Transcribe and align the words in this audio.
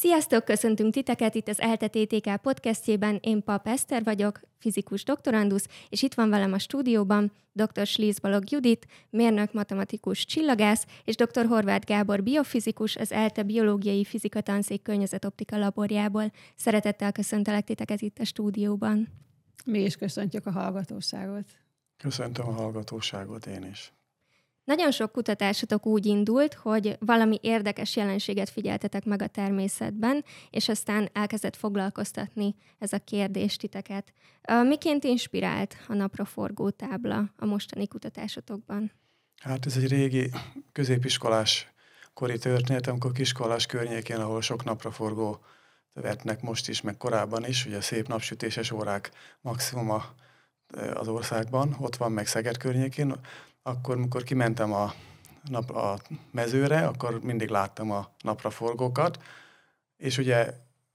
Sziasztok, 0.00 0.44
köszöntünk 0.44 0.92
titeket 0.92 1.34
itt 1.34 1.48
az 1.48 1.60
ELTE 1.60 1.88
TTK 1.88 2.36
podcastjében. 2.36 3.18
Én 3.22 3.42
Pap 3.42 3.66
Eszter 3.66 4.04
vagyok, 4.04 4.40
fizikus 4.58 5.04
doktorandusz, 5.04 5.66
és 5.88 6.02
itt 6.02 6.14
van 6.14 6.30
velem 6.30 6.52
a 6.52 6.58
stúdióban 6.58 7.32
dr. 7.52 7.86
Slíz 7.86 8.18
Balog 8.18 8.50
Judit, 8.50 8.86
mérnök 9.10 9.52
matematikus 9.52 10.24
csillagász, 10.24 10.86
és 11.04 11.14
dr. 11.14 11.46
Horváth 11.46 11.86
Gábor 11.86 12.22
biofizikus, 12.22 12.96
az 12.96 13.12
ELTE 13.12 13.42
biológiai 13.42 14.04
fizika 14.04 14.40
tanszék 14.40 14.82
környezetoptika 14.82 15.58
laborjából. 15.58 16.32
Szeretettel 16.56 17.12
köszöntelek 17.12 17.64
titeket 17.64 18.00
itt 18.00 18.18
a 18.18 18.24
stúdióban. 18.24 19.08
Mi 19.64 19.78
is 19.80 19.96
köszöntjük 19.96 20.46
a 20.46 20.50
hallgatóságot. 20.50 21.46
Köszöntöm 21.96 22.48
a 22.48 22.52
hallgatóságot 22.52 23.46
én 23.46 23.64
is. 23.64 23.92
Nagyon 24.68 24.90
sok 24.90 25.12
kutatásotok 25.12 25.86
úgy 25.86 26.06
indult, 26.06 26.54
hogy 26.54 26.96
valami 27.00 27.38
érdekes 27.42 27.96
jelenséget 27.96 28.48
figyeltetek 28.48 29.04
meg 29.04 29.22
a 29.22 29.26
természetben, 29.26 30.24
és 30.50 30.68
aztán 30.68 31.08
elkezdett 31.12 31.56
foglalkoztatni 31.56 32.54
ez 32.78 32.92
a 32.92 32.98
kérdés 32.98 33.56
titeket. 33.56 34.12
Miként 34.66 35.04
inspirált 35.04 35.76
a 35.86 35.94
napra 35.94 36.24
forgó 36.24 36.70
tábla 36.70 37.30
a 37.36 37.44
mostani 37.44 37.86
kutatásotokban? 37.86 38.92
Hát 39.42 39.66
ez 39.66 39.76
egy 39.76 39.88
régi 39.88 40.30
középiskolás 40.72 41.72
kori 42.14 42.38
történet, 42.38 42.86
amikor 42.86 43.12
kiskolás 43.12 43.66
környékén, 43.66 44.20
ahol 44.20 44.40
sok 44.40 44.64
napra 44.64 44.90
forgó 44.90 45.40
vetnek 45.92 46.42
most 46.42 46.68
is, 46.68 46.80
meg 46.80 46.96
korábban 46.96 47.44
is, 47.44 47.66
ugye 47.66 47.80
szép 47.80 48.08
napsütéses 48.08 48.70
órák 48.70 49.10
maximuma 49.40 50.04
az 50.94 51.08
országban, 51.08 51.76
ott 51.80 51.96
van 51.96 52.12
meg 52.12 52.26
Szeged 52.26 52.56
környékén, 52.56 53.14
akkor, 53.68 53.96
amikor 53.96 54.22
kimentem 54.22 54.72
a, 54.72 54.92
nap, 55.50 55.70
a 55.70 55.98
mezőre, 56.30 56.86
akkor 56.86 57.20
mindig 57.22 57.48
láttam 57.48 57.90
a 57.90 58.10
napraforgókat, 58.22 59.22
és 59.96 60.18
ugye 60.18 60.54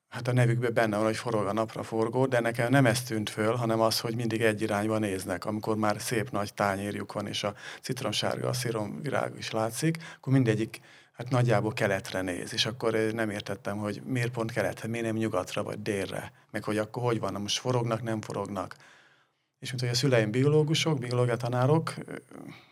hát 0.10 0.28
a 0.28 0.34
nevükben 0.34 0.74
benne 0.74 0.96
van, 0.96 1.06
hogy 1.06 1.18
forog 1.18 1.46
a 1.46 1.54
napraforgó, 1.54 2.26
de 2.26 2.40
nekem 2.40 2.72
nem 2.72 2.86
ez 2.86 3.04
tűnt 3.04 3.30
föl, 3.30 3.56
hanem 3.56 3.82
az, 3.82 4.00
hogy 4.00 4.16
mindig 4.16 4.42
egy 4.42 4.62
irányba 4.62 4.98
néznek. 4.98 5.46
Amikor 5.46 5.76
már 5.76 6.02
szép 6.02 6.32
nagy 6.32 6.54
tányérjuk 6.54 7.14
van, 7.14 7.28
és 7.28 7.44
a 7.44 7.54
citromsárga, 7.82 8.48
a 8.48 8.54
sziromvirág 8.54 9.34
is 9.38 9.52
látszik, 9.52 9.98
akkor 10.16 10.34
mindegyik 10.34 10.80
hát 11.14 11.30
nagyjából 11.30 11.74
keletre 11.74 12.22
néz, 12.22 12.54
és 12.54 12.66
akkor 12.66 12.94
nem 12.94 13.30
értettem, 13.30 13.78
hogy 13.78 14.02
miért 14.06 14.32
pont 14.32 14.52
keletre, 14.52 14.88
miért 14.88 15.06
nem 15.06 15.16
nyugatra 15.16 15.64
vagy 15.64 15.82
délre, 15.82 16.32
meg 16.52 16.64
hogy 16.64 16.78
akkor 16.78 17.04
hogy 17.04 17.20
van, 17.20 17.34
most 17.34 17.60
forognak, 17.60 18.04
nem 18.04 18.22
forognak 18.22 18.76
és 19.64 19.70
mint 19.70 19.82
hogy 19.82 19.90
a 19.90 19.94
szüleim 19.94 20.32
biológusok, 20.32 21.00
biológia 21.00 21.36
tanárok, 21.36 21.94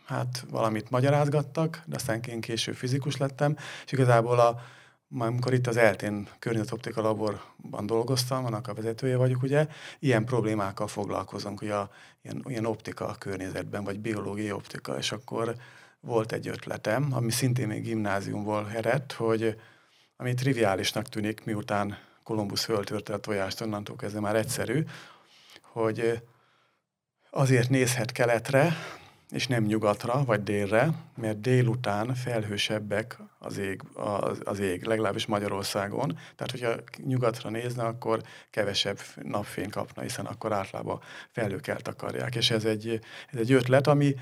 hát 0.04 0.44
valamit 0.50 0.90
magyarázgattak, 0.90 1.82
de 1.86 1.96
aztán 1.96 2.20
én 2.28 2.40
később 2.40 2.74
fizikus 2.74 3.16
lettem, 3.16 3.56
és 3.84 3.92
igazából 3.92 4.38
a, 4.38 4.60
amikor 5.18 5.52
itt 5.52 5.66
az 5.66 5.76
eltén 5.76 6.28
környezetoptika 6.38 7.00
laborban 7.00 7.86
dolgoztam, 7.86 8.44
annak 8.44 8.68
a 8.68 8.74
vezetője 8.74 9.16
vagyok, 9.16 9.42
ugye, 9.42 9.66
ilyen 9.98 10.24
problémákkal 10.24 10.86
foglalkozunk, 10.86 11.58
hogy 11.58 11.70
a, 11.70 11.90
ilyen, 12.22 12.44
ilyen 12.48 12.66
optika 12.66 13.06
a 13.06 13.14
környezetben, 13.18 13.84
vagy 13.84 14.00
biológiai 14.00 14.52
optika, 14.52 14.96
és 14.98 15.12
akkor 15.12 15.54
volt 16.00 16.32
egy 16.32 16.48
ötletem, 16.48 17.08
ami 17.12 17.30
szintén 17.30 17.66
még 17.66 17.82
gimnáziumból 17.82 18.70
eredt, 18.74 19.12
hogy 19.12 19.60
ami 20.16 20.34
triviálisnak 20.34 21.08
tűnik, 21.08 21.44
miután 21.44 21.98
Kolumbusz 22.22 22.64
föltörte 22.64 23.12
a 23.12 23.18
tojást, 23.18 23.60
onnantól 23.60 23.96
kezdve 23.96 24.20
már 24.20 24.36
egyszerű, 24.36 24.84
hogy 25.60 26.22
azért 27.34 27.70
nézhet 27.70 28.12
keletre, 28.12 28.76
és 29.30 29.46
nem 29.46 29.64
nyugatra 29.64 30.24
vagy 30.24 30.42
délre, 30.42 30.88
mert 31.16 31.40
délután 31.40 32.14
felhősebbek 32.14 33.18
az 33.38 33.58
ég, 33.58 33.82
az, 33.94 34.40
az 34.44 34.58
ég, 34.58 34.84
legalábbis 34.84 35.26
Magyarországon. 35.26 36.18
Tehát, 36.36 36.50
hogyha 36.50 36.74
nyugatra 37.06 37.50
nézne, 37.50 37.82
akkor 37.84 38.22
kevesebb 38.50 38.98
napfény 39.22 39.70
kapna, 39.70 40.02
hiszen 40.02 40.26
akkor 40.26 40.52
általában 40.52 41.00
felhők 41.30 41.66
eltakarják. 41.66 42.34
És 42.34 42.50
ez 42.50 42.64
egy, 42.64 43.00
ez 43.32 43.38
egy 43.38 43.52
ötlet, 43.52 43.86
ami 43.86 44.14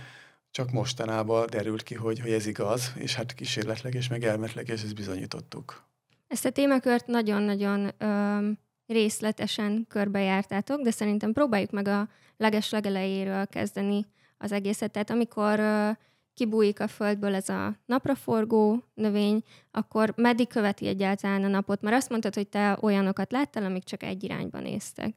csak 0.51 0.71
mostanában 0.71 1.47
derült 1.51 1.83
ki, 1.83 1.95
hogy, 1.95 2.21
hogy 2.21 2.33
ez 2.33 2.47
igaz, 2.47 2.93
és 2.97 3.15
hát 3.15 3.35
kísérletleg 3.35 3.95
és 3.95 4.09
meg 4.09 4.25
elmetleg, 4.25 4.69
és 4.69 4.83
ezt 4.83 4.95
bizonyítottuk. 4.95 5.83
Ezt 6.29 6.45
a 6.45 6.51
témakört 6.51 7.07
nagyon-nagyon 7.07 7.93
részletesen 8.91 9.87
körbejártátok, 9.89 10.81
de 10.81 10.91
szerintem 10.91 11.33
próbáljuk 11.33 11.71
meg 11.71 11.89
a 11.89 12.09
leges 12.37 12.71
legelejéről 12.71 13.47
kezdeni 13.47 14.07
az 14.39 14.53
egészet. 14.53 14.91
Tehát 14.91 15.11
amikor 15.11 15.61
kibújik 16.35 16.81
a 16.81 16.89
földből 16.89 17.35
ez 17.35 17.49
a 17.49 17.77
napraforgó 17.87 18.85
növény, 18.95 19.43
akkor 19.71 20.13
meddig 20.17 20.49
követi 20.49 20.87
egyáltalán 20.87 21.45
a 21.45 21.49
napot? 21.49 21.81
Mert 21.81 21.97
azt 21.97 22.09
mondtad, 22.09 22.35
hogy 22.35 22.49
te 22.49 22.79
olyanokat 22.81 23.33
láttál, 23.33 23.65
amik 23.65 23.85
csak 23.85 24.03
egy 24.03 24.25
irányba 24.25 24.61
néztek. 24.61 25.15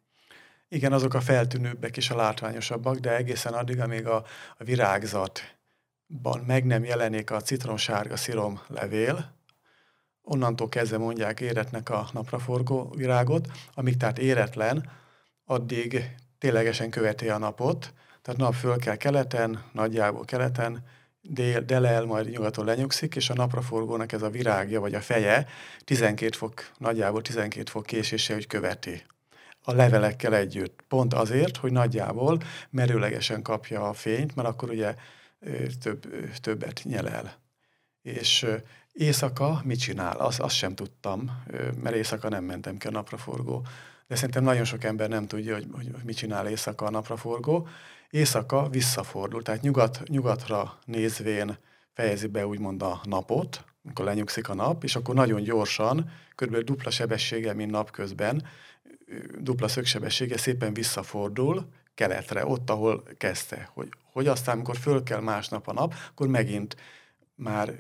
Igen, 0.68 0.94
azok 0.94 1.14
a 1.14 1.22
feltűnőbbek 1.22 1.98
és 1.98 2.10
a 2.10 2.16
látványosabbak, 2.16 2.98
de 2.98 3.16
egészen 3.16 3.54
addig, 3.54 3.80
amíg 3.80 4.08
a, 4.08 4.16
a 4.58 4.64
virágzatban 4.64 6.40
meg 6.48 6.66
nem 6.66 6.84
jelenik 6.84 7.32
a 7.32 7.42
citronsárga 7.42 8.16
szirom 8.16 8.60
levél, 8.68 9.34
onnantól 10.24 10.70
kezdve 10.70 10.98
mondják 10.98 11.40
éretnek 11.40 11.90
a 11.90 12.10
napraforgó 12.14 12.94
virágot, 12.96 13.48
amíg 13.74 13.98
tehát 13.98 14.20
éretlen, 14.20 14.90
addig 15.46 16.16
ténylegesen 16.38 16.90
követi 16.90 17.30
a 17.30 17.38
napot, 17.38 17.94
tehát 18.22 18.40
nap 18.40 18.54
föl 18.54 18.78
kell 18.78 18.96
keleten, 18.96 19.64
nagyjából 19.72 20.26
keleten, 20.26 20.86
dél, 21.22 21.62
delel, 21.62 22.06
majd 22.06 22.30
nyugaton 22.30 22.66
lenyugszik, 22.66 23.16
és 23.16 23.30
a 23.30 23.34
napraforgónak 23.34 24.12
ez 24.12 24.22
a 24.22 24.30
virágja, 24.30 24.80
vagy 24.80 24.94
a 24.94 25.02
feje 25.02 25.48
12 25.84 26.38
fok, 26.38 26.72
nagyjából 26.78 27.22
12 27.22 27.70
fok 27.70 27.86
késése, 27.86 28.34
hogy 28.34 28.48
követi 28.48 29.04
a 29.64 29.74
levelekkel 29.74 30.36
együtt. 30.36 30.84
Pont 30.88 31.14
azért, 31.14 31.58
hogy 31.58 31.72
nagyjából 31.72 32.42
merőlegesen 32.70 33.42
kapja 33.42 33.90
a 33.90 33.94
fényt, 33.94 34.36
mert 34.36 34.48
akkor 34.48 34.70
ugye 34.70 34.96
több, 35.82 36.08
többet 36.42 36.82
nyel 36.84 37.10
el. 37.10 37.38
És 38.02 38.46
éjszaka 38.94 39.62
mit 39.64 39.80
csinál? 39.80 40.18
Azt, 40.18 40.40
azt 40.40 40.56
sem 40.56 40.76
tudtam, 40.76 41.44
mert 41.84 41.96
éjszaka 41.96 42.30
nem 42.30 42.44
mentem 42.44 42.78
ki 42.78 42.88
a 42.88 42.92
napraforgó 42.92 43.66
de 44.14 44.16
szerintem 44.20 44.44
nagyon 44.44 44.66
sok 44.66 44.84
ember 44.84 45.10
nem 45.10 45.28
tudja, 45.28 45.54
hogy, 45.54 45.68
hogy 45.74 45.92
mit 46.04 46.16
csinál 46.16 46.48
éjszaka 46.48 46.86
a 46.86 46.90
napraforgó. 46.90 47.68
Éjszaka 48.10 48.70
visszafordul, 48.70 49.42
tehát 49.42 49.62
nyugat, 49.62 50.02
nyugatra 50.08 50.78
nézvén 50.86 51.58
fejezi 51.94 52.28
be 52.28 52.48
úgymond 52.48 52.82
a 52.82 53.02
napot, 53.04 53.64
amikor 53.84 54.06
lenyugszik 54.06 54.50
a 54.50 54.54
nap, 54.54 54.84
és 54.84 54.96
akkor 54.96 55.16
nagyon 55.16 55.44
gyorsan, 55.44 56.12
kb. 56.36 56.58
dupla 56.58 56.92
sebessége, 56.92 57.54
mint 57.54 57.72
napközben, 57.72 58.48
dupla 59.40 59.68
szögsebessége 59.68 60.38
szépen 60.38 60.74
visszafordul 60.74 61.68
keletre, 61.96 62.46
ott, 62.46 62.70
ahol 62.70 63.04
kezdte. 63.18 63.70
Hogy, 63.74 63.90
hogy 64.12 64.28
aztán, 64.28 64.56
amikor 64.56 64.78
föl 64.78 65.04
kell 65.04 65.22
másnap 65.22 65.68
a 65.68 65.74
nap, 65.74 65.94
akkor 66.10 66.28
megint 66.28 66.76
már 67.36 67.74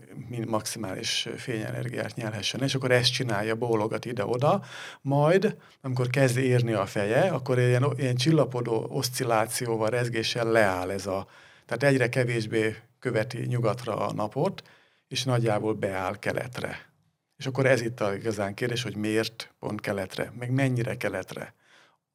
maximális 0.47 1.27
fényenergiát 1.37 2.15
nyelhessen, 2.15 2.61
és 2.61 2.75
akkor 2.75 2.91
ezt 2.91 3.11
csinálja, 3.11 3.55
bólogat 3.55 4.05
ide-oda, 4.05 4.63
majd, 5.01 5.57
amikor 5.81 6.07
kezd 6.07 6.37
érni 6.37 6.73
a 6.73 6.85
feje, 6.85 7.21
akkor 7.21 7.59
ilyen, 7.59 7.85
ilyen 7.97 8.15
csillapodó 8.15 8.87
oszcillációval, 8.89 9.89
rezgéssel 9.89 10.51
leáll 10.51 10.89
ez 10.89 11.05
a, 11.05 11.27
tehát 11.65 11.83
egyre 11.83 12.09
kevésbé 12.09 12.75
követi 12.99 13.45
nyugatra 13.45 13.95
a 14.07 14.13
napot, 14.13 14.63
és 15.07 15.23
nagyjából 15.23 15.73
beáll 15.73 16.19
keletre. 16.19 16.91
És 17.37 17.45
akkor 17.45 17.65
ez 17.65 17.81
itt 17.81 18.01
a 18.01 18.13
igazán 18.13 18.53
kérdés, 18.53 18.83
hogy 18.83 18.95
miért 18.95 19.53
pont 19.59 19.81
keletre, 19.81 20.33
meg 20.39 20.51
mennyire 20.51 20.97
keletre. 20.97 21.53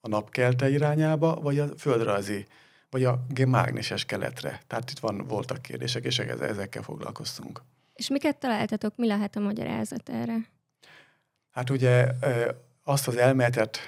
A 0.01 0.09
napkelte 0.09 0.71
irányába, 0.71 1.35
vagy 1.35 1.59
a 1.59 1.69
földrajzi 1.79 2.47
vagy 2.91 3.05
a 3.05 3.27
mágneses 3.47 4.05
keletre. 4.05 4.61
Tehát 4.67 4.91
itt 4.91 4.99
van, 4.99 5.27
voltak 5.27 5.63
kérdések, 5.63 6.05
és 6.05 6.19
ezekkel 6.19 6.83
foglalkoztunk. 6.83 7.63
És 7.95 8.09
miket 8.09 8.37
találtatok? 8.37 8.97
Mi 8.97 9.07
lehet 9.07 9.37
a 9.37 9.41
magyarázat 9.41 10.09
erre? 10.09 10.37
Hát 11.51 11.71
ugye 11.71 12.09
azt 12.85 13.09
az 13.09 13.17
elméletet, 13.17 13.79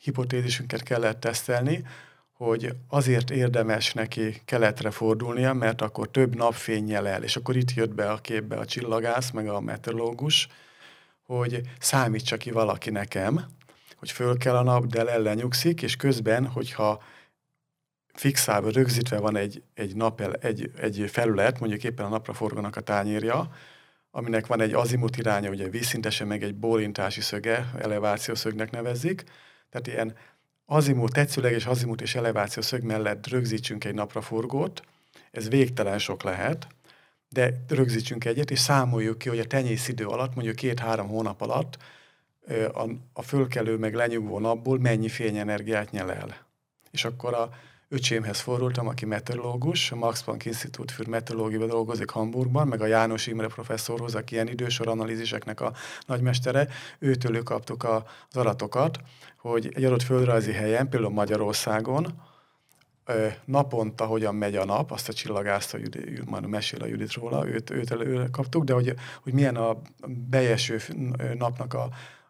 hipotézisünket 0.00 0.82
kellett 0.82 1.20
tesztelni, 1.20 1.84
hogy 2.32 2.74
azért 2.88 3.30
érdemes 3.30 3.92
neki 3.92 4.42
keletre 4.44 4.90
fordulnia, 4.90 5.52
mert 5.52 5.80
akkor 5.80 6.10
több 6.10 6.36
napfényjel 6.36 7.08
el, 7.08 7.22
és 7.22 7.36
akkor 7.36 7.56
itt 7.56 7.74
jött 7.74 7.94
be 7.94 8.10
a 8.10 8.16
képbe 8.16 8.56
a 8.56 8.64
csillagász, 8.64 9.30
meg 9.30 9.48
a 9.48 9.60
meteorológus, 9.60 10.48
hogy 11.22 11.60
számítsa 11.78 12.36
ki 12.36 12.50
valaki 12.50 12.90
nekem, 12.90 13.44
hogy 13.96 14.10
föl 14.10 14.36
kell 14.36 14.56
a 14.56 14.62
nap, 14.62 14.86
de 14.86 15.06
ellenyugszik, 15.06 15.82
és 15.82 15.96
közben, 15.96 16.46
hogyha 16.46 17.02
fixálva, 18.18 18.70
rögzítve 18.70 19.18
van 19.18 19.36
egy, 19.36 19.62
egy, 19.74 19.96
nap, 19.96 20.20
egy, 20.20 20.70
egy 20.80 21.04
felület, 21.10 21.60
mondjuk 21.60 21.84
éppen 21.84 22.06
a 22.06 22.08
napra 22.08 22.32
forganak 22.32 22.76
a 22.76 22.80
tányérja, 22.80 23.50
aminek 24.10 24.46
van 24.46 24.60
egy 24.60 24.72
azimut 24.72 25.16
iránya, 25.16 25.50
ugye 25.50 25.68
vízszintesen, 25.68 26.26
meg 26.26 26.42
egy 26.42 26.54
bólintási 26.54 27.20
szöge, 27.20 27.70
elevációszögnek 27.78 28.70
nevezik. 28.70 29.24
Tehát 29.70 29.86
ilyen 29.86 30.16
azimut, 30.66 31.12
tetszőleges 31.12 31.66
azimut 31.66 32.00
és 32.00 32.14
elevációszög 32.14 32.82
mellett 32.82 33.26
rögzítsünk 33.26 33.84
egy 33.84 33.94
napraforgót, 33.94 34.82
ez 35.30 35.48
végtelen 35.48 35.98
sok 35.98 36.22
lehet, 36.22 36.66
de 37.28 37.64
rögzítsünk 37.68 38.24
egyet, 38.24 38.50
és 38.50 38.58
számoljuk 38.58 39.18
ki, 39.18 39.28
hogy 39.28 39.38
a 39.38 39.46
tenyészidő 39.46 40.06
alatt, 40.06 40.34
mondjuk 40.34 40.56
két-három 40.56 41.08
hónap 41.08 41.40
alatt 41.40 41.78
a, 42.72 42.88
a 43.12 43.22
fölkelő 43.22 43.76
meg 43.76 43.94
lenyugvó 43.94 44.38
napból 44.38 44.78
mennyi 44.78 45.08
fényenergiát 45.08 45.90
nyel 45.90 46.12
el. 46.12 46.46
És 46.90 47.04
akkor 47.04 47.34
a 47.34 47.50
öcsémhez 47.88 48.40
fordultam, 48.40 48.88
aki 48.88 49.04
meteorológus, 49.04 49.92
a 49.92 49.96
Max 49.96 50.22
Planck 50.22 50.44
Institute 50.44 50.92
für 50.92 51.08
Meteorológia 51.08 51.66
dolgozik 51.66 52.10
Hamburgban, 52.10 52.68
meg 52.68 52.80
a 52.80 52.86
János 52.86 53.26
Imre 53.26 53.46
professzorhoz, 53.46 54.14
aki 54.14 54.34
ilyen 54.34 54.48
idősor 54.48 54.88
analíziseknek 54.88 55.60
a 55.60 55.72
nagymestere, 56.06 56.68
őtől 56.98 57.42
kaptuk 57.42 57.82
a, 57.82 58.04
az 58.30 58.36
adatokat, 58.36 58.98
hogy 59.36 59.72
egy 59.74 59.84
adott 59.84 60.02
földrajzi 60.02 60.52
helyen, 60.52 60.88
például 60.88 61.12
Magyarországon, 61.12 62.22
naponta 63.44 64.04
hogyan 64.04 64.34
megy 64.34 64.56
a 64.56 64.64
nap, 64.64 64.90
azt 64.90 65.08
a 65.08 65.12
csillagászt, 65.12 65.74
a 65.74 65.78
Judit, 65.78 66.30
már 66.30 66.40
mesél 66.40 66.82
a 66.82 66.86
Judit 66.86 67.12
róla, 67.12 67.48
őt, 67.48 67.70
őt 67.70 67.90
elő 67.90 68.28
kaptuk, 68.30 68.64
de 68.64 68.72
hogy, 68.72 68.94
hogy 69.22 69.32
milyen 69.32 69.56
a 69.56 69.80
bejeső 70.28 70.80
napnak 71.38 71.74
a, 71.74 71.88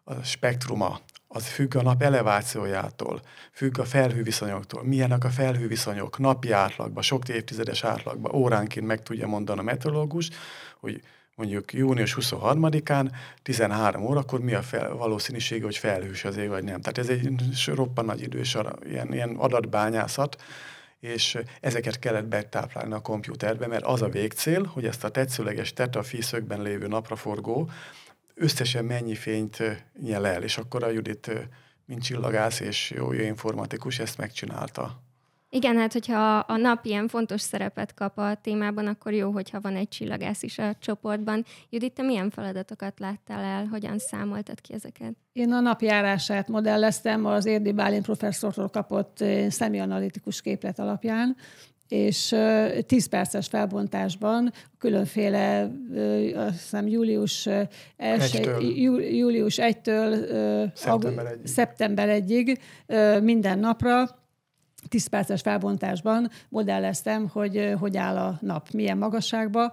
a 0.09 0.23
spektruma, 0.23 0.99
az 1.27 1.47
függ 1.47 1.75
a 1.75 1.81
nap 1.81 2.01
elevációjától, 2.01 3.21
függ 3.51 3.79
a 3.79 3.85
felhőviszonyoktól, 3.85 4.83
milyenek 4.83 5.23
a 5.23 5.29
felhőviszonyok 5.29 6.17
napi 6.17 6.51
átlagban, 6.51 7.03
sok 7.03 7.29
évtizedes 7.29 7.83
átlagban, 7.83 8.35
óránként 8.35 8.85
meg 8.85 9.03
tudja 9.03 9.27
mondani 9.27 9.59
a 9.59 9.63
meteorológus, 9.63 10.29
hogy 10.79 11.01
mondjuk 11.35 11.73
június 11.73 12.17
23-án 12.19 13.11
13 13.41 14.05
órakor 14.05 14.39
mi 14.39 14.53
a 14.53 14.61
fel, 14.61 14.93
valószínűsége, 14.93 15.63
hogy 15.63 15.77
felhős 15.77 16.25
az 16.25 16.37
ég, 16.37 16.49
vagy 16.49 16.63
nem. 16.63 16.81
Tehát 16.81 16.97
ez 16.97 17.09
egy 17.09 17.29
roppan 17.65 18.05
nagy 18.05 18.21
idős 18.21 18.57
ilyen, 18.85 19.13
ilyen 19.13 19.35
adatbányászat, 19.35 20.41
és 20.99 21.37
ezeket 21.61 21.99
kellett 21.99 22.25
betáplálni 22.25 22.93
a 22.93 22.99
kompjúterbe, 22.99 23.67
mert 23.67 23.85
az 23.85 24.01
a 24.01 24.09
végcél, 24.09 24.63
hogy 24.63 24.85
ezt 24.85 25.03
a 25.03 25.09
tetszőleges 25.09 25.73
tetafíszökben 25.73 26.61
lévő 26.61 26.87
napraforgó 26.87 27.69
összesen 28.39 28.85
mennyi 28.85 29.15
fényt 29.15 29.57
nyel 30.01 30.27
el, 30.27 30.43
és 30.43 30.57
akkor 30.57 30.83
a 30.83 30.89
Judit, 30.89 31.31
mint 31.85 32.03
csillagász 32.03 32.59
és 32.59 32.91
jó, 32.91 33.13
jó 33.13 33.23
informatikus, 33.23 33.99
ezt 33.99 34.17
megcsinálta. 34.17 35.01
Igen, 35.51 35.77
hát 35.77 35.93
hogyha 35.93 36.37
a 36.37 36.57
nap 36.57 36.85
ilyen 36.85 37.07
fontos 37.07 37.41
szerepet 37.41 37.93
kap 37.93 38.17
a 38.17 38.35
témában, 38.41 38.87
akkor 38.87 39.13
jó, 39.13 39.31
hogyha 39.31 39.61
van 39.61 39.75
egy 39.75 39.87
csillagász 39.87 40.43
is 40.43 40.57
a 40.57 40.75
csoportban. 40.79 41.45
Judit, 41.69 41.93
te 41.93 42.01
milyen 42.01 42.29
feladatokat 42.29 42.99
láttál 42.99 43.43
el, 43.43 43.65
hogyan 43.65 43.99
számoltad 43.99 44.61
ki 44.61 44.73
ezeket? 44.73 45.13
Én 45.31 45.51
a 45.51 45.59
napjárását 45.59 46.47
modelleztem 46.47 47.25
az 47.25 47.45
Érdi 47.45 47.71
Bálint 47.71 48.05
professzortól 48.05 48.69
kapott 48.69 49.23
szemianalitikus 49.49 50.41
képlet 50.41 50.79
alapján, 50.79 51.35
és 51.89 52.35
10 52.85 53.05
perces 53.05 53.47
felbontásban 53.47 54.53
különféle, 54.77 55.71
azt 56.35 56.51
hiszem 56.51 56.87
július 56.87 57.47
1 57.97 58.49
július 59.11 59.57
1-től 59.61 60.71
szeptember 60.73 61.25
1-ig, 61.25 61.45
szeptember 61.47 62.23
1-ig 62.27 62.57
minden 63.23 63.59
napra 63.59 64.17
10 64.87 65.07
perces 65.07 65.41
felbontásban 65.41 66.29
modelleztem, 66.49 67.27
hogy 67.27 67.73
hogy 67.79 67.97
áll 67.97 68.17
a 68.17 68.37
nap, 68.41 68.67
milyen 68.71 68.97
magasságban, 68.97 69.71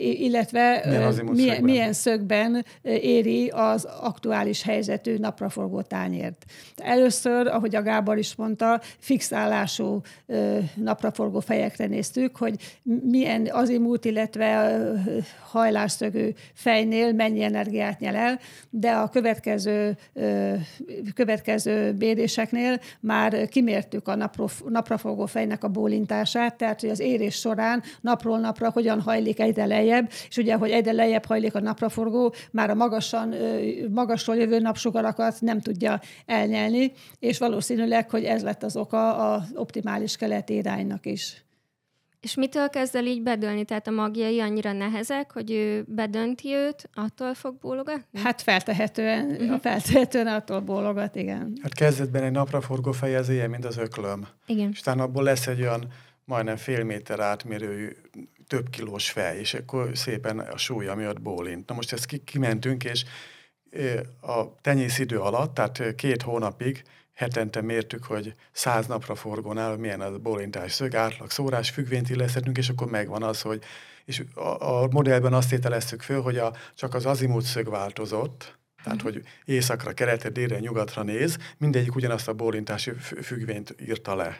illetve 0.00 0.82
milyen, 0.84 1.24
milyen, 1.32 1.62
milyen 1.62 1.92
szögben 1.92 2.64
éri 2.82 3.48
az 3.48 3.84
aktuális 4.00 4.62
helyzetű 4.62 5.16
napraforgó 5.16 5.82
tányért. 5.82 6.44
Először, 6.76 7.46
ahogy 7.46 7.74
a 7.74 7.82
Gábor 7.82 8.18
is 8.18 8.34
mondta, 8.34 8.80
fixálású 8.98 10.00
napraforgó 10.74 11.40
fejekre 11.40 11.86
néztük, 11.86 12.36
hogy 12.36 12.78
milyen 13.02 13.48
azimút, 13.52 14.04
illetve 14.04 14.78
hajlásszögű 15.50 16.28
fejnél 16.54 17.12
mennyi 17.12 17.42
energiát 17.42 17.98
nyel 17.98 18.14
el, 18.14 18.38
de 18.70 18.90
a 18.90 19.08
következő, 19.08 19.96
következő 21.14 21.92
béréseknél 21.92 22.80
már 23.00 23.48
kimértük 23.48 24.08
a 24.08 24.14
naprafogó 24.68 25.26
fejnek 25.26 25.64
a 25.64 25.68
bólintását, 25.68 26.56
tehát 26.56 26.80
hogy 26.80 26.90
az 26.90 27.00
érés 27.00 27.34
során 27.34 27.82
napról 28.00 28.38
napra 28.38 28.70
hogyan 28.70 29.00
hajlik 29.00 29.40
egyre 29.40 29.66
lejjebb, 29.66 30.10
és 30.28 30.36
ugye, 30.36 30.54
hogy 30.54 30.70
egyre 30.70 30.92
lejjebb 30.92 31.24
hajlik 31.24 31.54
a 31.54 31.60
napraforgó, 31.60 32.34
már 32.50 32.70
a 32.70 32.74
magasan, 32.74 33.34
magasról 33.90 34.36
jövő 34.36 34.58
napsugarakat 34.58 35.40
nem 35.40 35.60
tudja 35.60 36.00
elnyelni, 36.26 36.92
és 37.18 37.38
valószínűleg, 37.38 38.10
hogy 38.10 38.24
ez 38.24 38.42
lett 38.42 38.62
az 38.62 38.76
oka 38.76 39.16
az 39.16 39.42
optimális 39.54 40.16
keleti 40.16 40.54
iránynak 40.54 41.06
is. 41.06 41.44
És 42.20 42.34
mitől 42.34 42.68
kezd 42.68 42.96
el 42.96 43.06
így 43.06 43.22
bedőlni? 43.22 43.64
Tehát 43.64 43.86
a 43.86 43.90
magjai 43.90 44.40
annyira 44.40 44.72
nehezek, 44.72 45.32
hogy 45.32 45.50
ő 45.50 45.84
bedönti 45.86 46.54
őt, 46.54 46.90
attól 46.94 47.34
fog 47.34 47.58
bólogatni? 47.58 48.20
Hát 48.20 48.42
feltehetően, 48.42 49.30
uh-huh. 49.30 49.60
feltehetően 49.60 50.26
attól 50.26 50.60
bólogat, 50.60 51.16
igen. 51.16 51.58
Hát 51.62 51.74
kezdetben 51.74 52.22
egy 52.22 52.32
napraforgó 52.32 52.92
fej 52.92 53.16
az 53.16 53.28
ilyen, 53.28 53.50
mint 53.50 53.64
az 53.64 53.76
öklöm. 53.76 54.26
Igen. 54.46 54.68
És 54.72 54.80
talán 54.80 55.00
abból 55.00 55.22
lesz 55.22 55.46
egy 55.46 55.60
olyan 55.60 55.86
majdnem 56.24 56.56
fél 56.56 56.84
méter 56.84 57.20
átmérő 57.20 57.96
több 58.46 58.70
kilós 58.70 59.10
fej, 59.10 59.38
és 59.38 59.54
akkor 59.54 59.90
szépen 59.92 60.38
a 60.38 60.56
súlya 60.56 60.94
miatt 60.94 61.20
bólint. 61.20 61.68
Na 61.68 61.74
most 61.74 61.92
ezt 61.92 62.20
kimentünk, 62.24 62.84
és 62.84 63.04
a 64.20 64.60
tenyészidő 64.60 65.18
alatt, 65.18 65.54
tehát 65.54 65.94
két 65.94 66.22
hónapig 66.22 66.82
hetente 67.20 67.60
mértük, 67.60 68.04
hogy 68.04 68.34
száz 68.52 68.86
napra 68.86 69.14
forgónál 69.14 69.76
milyen 69.76 70.00
a 70.00 70.18
bólintás 70.18 70.72
szög, 70.72 70.94
átlag 70.94 71.30
szórás, 71.30 71.70
függvényt 71.70 72.10
illeszthetünk, 72.10 72.58
és 72.58 72.68
akkor 72.68 72.90
megvan 72.90 73.22
az, 73.22 73.40
hogy 73.40 73.62
és 74.04 74.24
a, 74.34 74.82
a 74.82 74.88
modellben 74.90 75.32
azt 75.32 75.52
ételeztük 75.52 76.02
föl, 76.02 76.22
hogy 76.22 76.38
a, 76.38 76.52
csak 76.74 76.94
az 76.94 77.06
azimut 77.06 77.44
szög 77.44 77.70
változott, 77.70 78.58
tehát, 78.82 79.02
hogy 79.02 79.22
északra, 79.44 79.92
keletre, 79.92 80.28
délre, 80.28 80.58
nyugatra 80.58 81.02
néz, 81.02 81.38
mindegyik 81.58 81.94
ugyanazt 81.94 82.28
a 82.28 82.34
bólintási 82.34 82.90
függvényt 83.22 83.74
írta 83.80 84.14
le. 84.14 84.38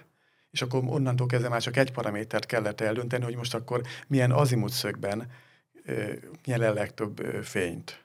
És 0.51 0.63
akkor 0.63 0.83
onnantól 0.87 1.27
kezdve 1.27 1.49
már 1.49 1.63
csak 1.63 1.77
egy 1.77 1.93
paramétert 1.93 2.47
kellett 2.47 2.81
eldönteni, 2.81 3.25
hogy 3.25 3.37
most 3.37 3.55
akkor 3.55 3.81
milyen 4.07 4.33
azimut 4.33 4.73
szögben 4.73 5.31
nyel 6.45 6.65
el 6.65 6.75
legtöbb 6.75 7.21
fényt. 7.43 8.05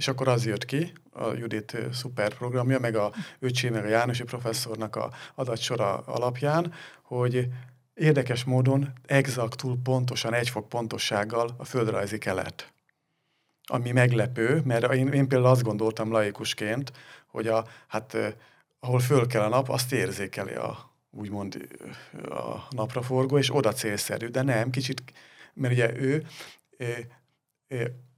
És 0.00 0.08
akkor 0.08 0.28
az 0.28 0.46
jött 0.46 0.64
ki, 0.64 0.92
a 1.10 1.32
Judit 1.32 1.76
szuper 1.92 2.34
programja, 2.34 2.78
meg 2.78 2.94
a 2.96 3.12
öcsé, 3.38 3.68
meg 3.68 3.84
a 3.84 3.88
Jánosi 3.88 4.22
professzornak 4.22 4.96
a 4.96 5.10
adatsora 5.34 5.96
alapján, 5.96 6.72
hogy 7.02 7.48
érdekes 7.94 8.44
módon 8.44 8.92
exaktul 9.06 9.76
pontosan, 9.82 10.34
egy 10.34 10.48
fok 10.48 10.68
pontossággal 10.68 11.54
a 11.56 11.64
földrajzi 11.64 12.18
kelet. 12.18 12.72
Ami 13.64 13.90
meglepő, 13.90 14.62
mert 14.64 14.92
én, 14.94 15.08
én 15.08 15.28
például 15.28 15.50
azt 15.50 15.62
gondoltam 15.62 16.12
laikusként, 16.12 16.92
hogy 17.26 17.46
a, 17.46 17.66
hát, 17.86 18.16
ahol 18.78 19.00
föl 19.00 19.26
kell 19.26 19.42
a 19.42 19.48
nap, 19.48 19.68
azt 19.68 19.92
érzékeli 19.92 20.54
a, 20.54 20.90
úgymond 21.10 21.68
a 22.28 22.66
napraforgó, 22.70 23.38
és 23.38 23.54
oda 23.54 23.72
célszerű, 23.72 24.26
de 24.26 24.42
nem, 24.42 24.70
kicsit, 24.70 25.02
mert 25.54 25.72
ugye 25.72 25.96
ő, 25.96 26.26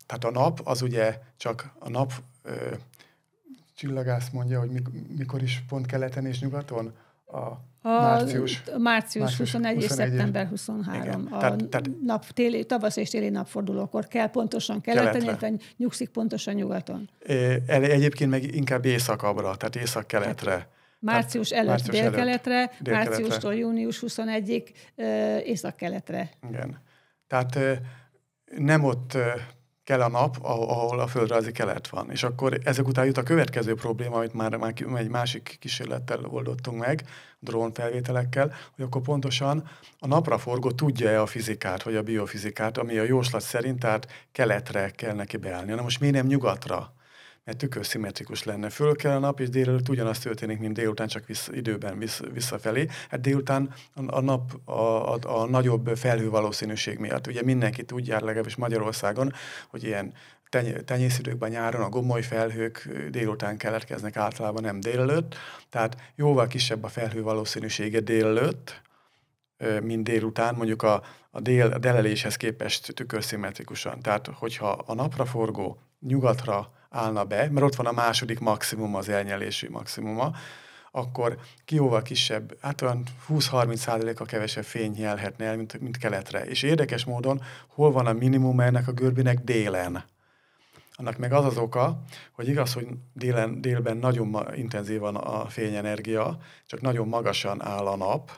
tehát 0.07 0.25
a 0.25 0.31
nap 0.31 0.61
az 0.65 0.83
ugye 0.83 1.19
csak 1.37 1.73
a 1.79 1.89
nap 1.89 2.13
csillagász 3.75 4.31
mondja, 4.31 4.59
hogy 4.59 4.71
mikor 5.17 5.43
is 5.43 5.63
pont 5.69 5.87
keleten 5.87 6.27
és 6.27 6.41
nyugaton? 6.41 6.93
A, 7.25 7.39
a 7.39 7.61
március, 7.83 8.63
március, 8.79 9.25
március 9.25 9.37
21, 9.37 9.75
21 9.75 9.83
és 9.83 9.91
szeptember 9.91 10.47
23. 10.47 11.03
Igen. 11.03 11.27
A 11.31 11.39
tehát, 11.39 11.69
tehát, 11.69 11.91
nap, 12.05 12.27
téli, 12.27 12.65
tavasz 12.65 12.97
és 12.97 13.11
téli 13.11 13.29
napfordulókor 13.29 14.07
kell 14.07 14.31
pontosan 14.31 14.81
keleten, 14.81 15.23
illetve 15.23 15.53
nyugszik 15.77 16.09
pontosan 16.09 16.55
nyugaton. 16.55 17.11
Egyébként 17.67 18.31
meg 18.31 18.55
inkább 18.55 18.85
északabbra, 18.85 19.57
tehát 19.57 19.77
észak-keletre. 19.77 20.69
Március 20.99 21.51
előtt 21.51 21.69
március 21.69 21.97
délkeletre, 21.97 22.55
előtt, 22.55 22.71
délkeletre, 22.81 23.11
márciustól 23.11 23.55
június 23.55 24.03
21-ig 24.07 24.69
észak-keletre. 25.45 26.31
Igen. 26.49 26.81
Tehát 27.27 27.59
nem 28.57 28.85
ott 28.85 29.17
kell 29.85 30.01
a 30.01 30.09
nap, 30.09 30.37
ahol 30.43 31.01
a 31.01 31.07
földrajzi 31.07 31.53
kelet 31.53 31.89
van. 31.89 32.11
És 32.11 32.23
akkor 32.23 32.59
ezek 32.65 32.87
után 32.87 33.07
jut 33.07 33.17
a 33.17 33.23
következő 33.23 33.75
probléma, 33.75 34.17
amit 34.17 34.35
már, 34.35 34.57
már 34.57 34.73
egy 34.97 35.09
másik 35.09 35.57
kísérlettel 35.61 36.25
oldottunk 36.25 36.79
meg, 36.79 37.05
drónfelvételekkel, 37.39 38.55
hogy 38.77 38.85
akkor 38.85 39.03
pontosan 39.03 39.69
a 39.99 40.07
napraforgó 40.07 40.71
tudja-e 40.71 41.21
a 41.21 41.27
fizikát, 41.27 41.83
vagy 41.83 41.97
a 41.97 42.03
biofizikát, 42.03 42.79
ami 42.79 42.99
a 42.99 43.03
jóslat 43.03 43.43
szerint, 43.43 43.79
tehát 43.79 44.07
keletre 44.33 44.91
kell 44.91 45.15
neki 45.15 45.37
beállni. 45.37 45.73
Na 45.73 45.83
most 45.83 46.01
miért 46.01 46.15
nem 46.15 46.27
nyugatra? 46.27 46.93
Mert 47.45 47.59
tükörszimmetrikus 47.59 48.43
lenne. 48.43 48.71
Föl 48.71 48.97
kell 48.97 49.17
a 49.17 49.19
nap, 49.19 49.41
és 49.41 49.49
délelőtt 49.49 49.89
ugyanaz 49.89 50.19
történik, 50.19 50.59
mint 50.59 50.75
délután, 50.75 51.07
csak 51.07 51.27
vissza, 51.27 51.55
időben 51.55 51.99
vissz, 51.99 52.21
visszafelé. 52.33 52.87
Hát 53.09 53.21
délután 53.21 53.75
a, 53.95 54.17
a 54.17 54.21
nap 54.21 54.69
a, 54.69 55.15
a, 55.15 55.19
a 55.23 55.47
nagyobb 55.47 55.91
felhő 55.97 56.31
valószínűség 56.31 56.99
miatt. 56.99 57.27
Ugye 57.27 57.43
mindenki 57.43 57.85
tudja, 57.85 58.25
legalábbis 58.25 58.57
Magyarországon, 58.57 59.33
hogy 59.69 59.85
ilyen 59.85 60.13
teny- 60.49 60.85
tenyészidőkben 60.85 61.51
nyáron 61.51 61.83
a 61.83 61.89
gomoly 61.89 62.23
felhők 62.23 62.89
délután 63.11 63.57
keletkeznek 63.57 64.17
általában, 64.17 64.63
nem 64.63 64.81
délelőtt. 64.81 65.35
Tehát 65.69 65.97
jóval 66.15 66.47
kisebb 66.47 66.85
a 66.85 66.89
felhő 66.89 67.23
valószínűsége 67.23 68.01
délelőtt, 68.01 68.83
mint 69.83 70.05
délután, 70.05 70.55
mondjuk 70.55 70.83
a, 70.83 71.03
a, 71.31 71.41
dél, 71.41 71.67
a 71.67 71.79
deleléshez 71.79 72.37
képest 72.37 72.95
tükörszimmetrikusan. 72.95 74.01
Tehát, 74.01 74.27
hogyha 74.27 74.69
a 74.69 74.95
napraforgó 74.95 75.79
nyugatra 76.01 76.73
állna 76.93 77.25
be, 77.25 77.49
mert 77.51 77.67
ott 77.67 77.75
van 77.75 77.87
a 77.87 77.93
második 77.93 78.41
maximum, 78.41 78.95
az 78.95 79.09
elnyelési 79.09 79.69
maximuma, 79.69 80.33
akkor 80.91 81.39
kióval 81.65 82.03
kisebb, 82.03 82.57
hát 82.61 82.83
olyan 82.83 83.03
20-30 83.29 84.19
a 84.19 84.25
kevesebb 84.25 84.65
fény 84.65 84.91
nyelhetne 84.91 85.45
el, 85.45 85.57
mint, 85.57 85.81
mint 85.81 85.97
keletre. 85.97 86.45
És 86.45 86.63
érdekes 86.63 87.05
módon, 87.05 87.43
hol 87.69 87.93
van 87.93 88.07
a 88.07 88.13
minimum 88.13 88.61
ennek 88.61 88.89
a 88.89 88.93
görbének 88.93 89.39
délen. 89.39 90.05
Annak 90.95 91.19
meg 91.19 91.33
az 91.33 91.45
az 91.45 91.57
oka, 91.57 92.03
hogy 92.33 92.49
igaz, 92.49 92.73
hogy 92.73 92.87
délen, 93.13 93.61
délben 93.61 93.97
nagyon 93.97 94.27
ma, 94.27 94.45
intenzívan 94.55 95.17
a 95.17 95.47
fényenergia, 95.47 96.39
csak 96.67 96.81
nagyon 96.81 97.09
magasan 97.09 97.63
áll 97.63 97.87
a 97.87 97.97
nap, 97.97 98.31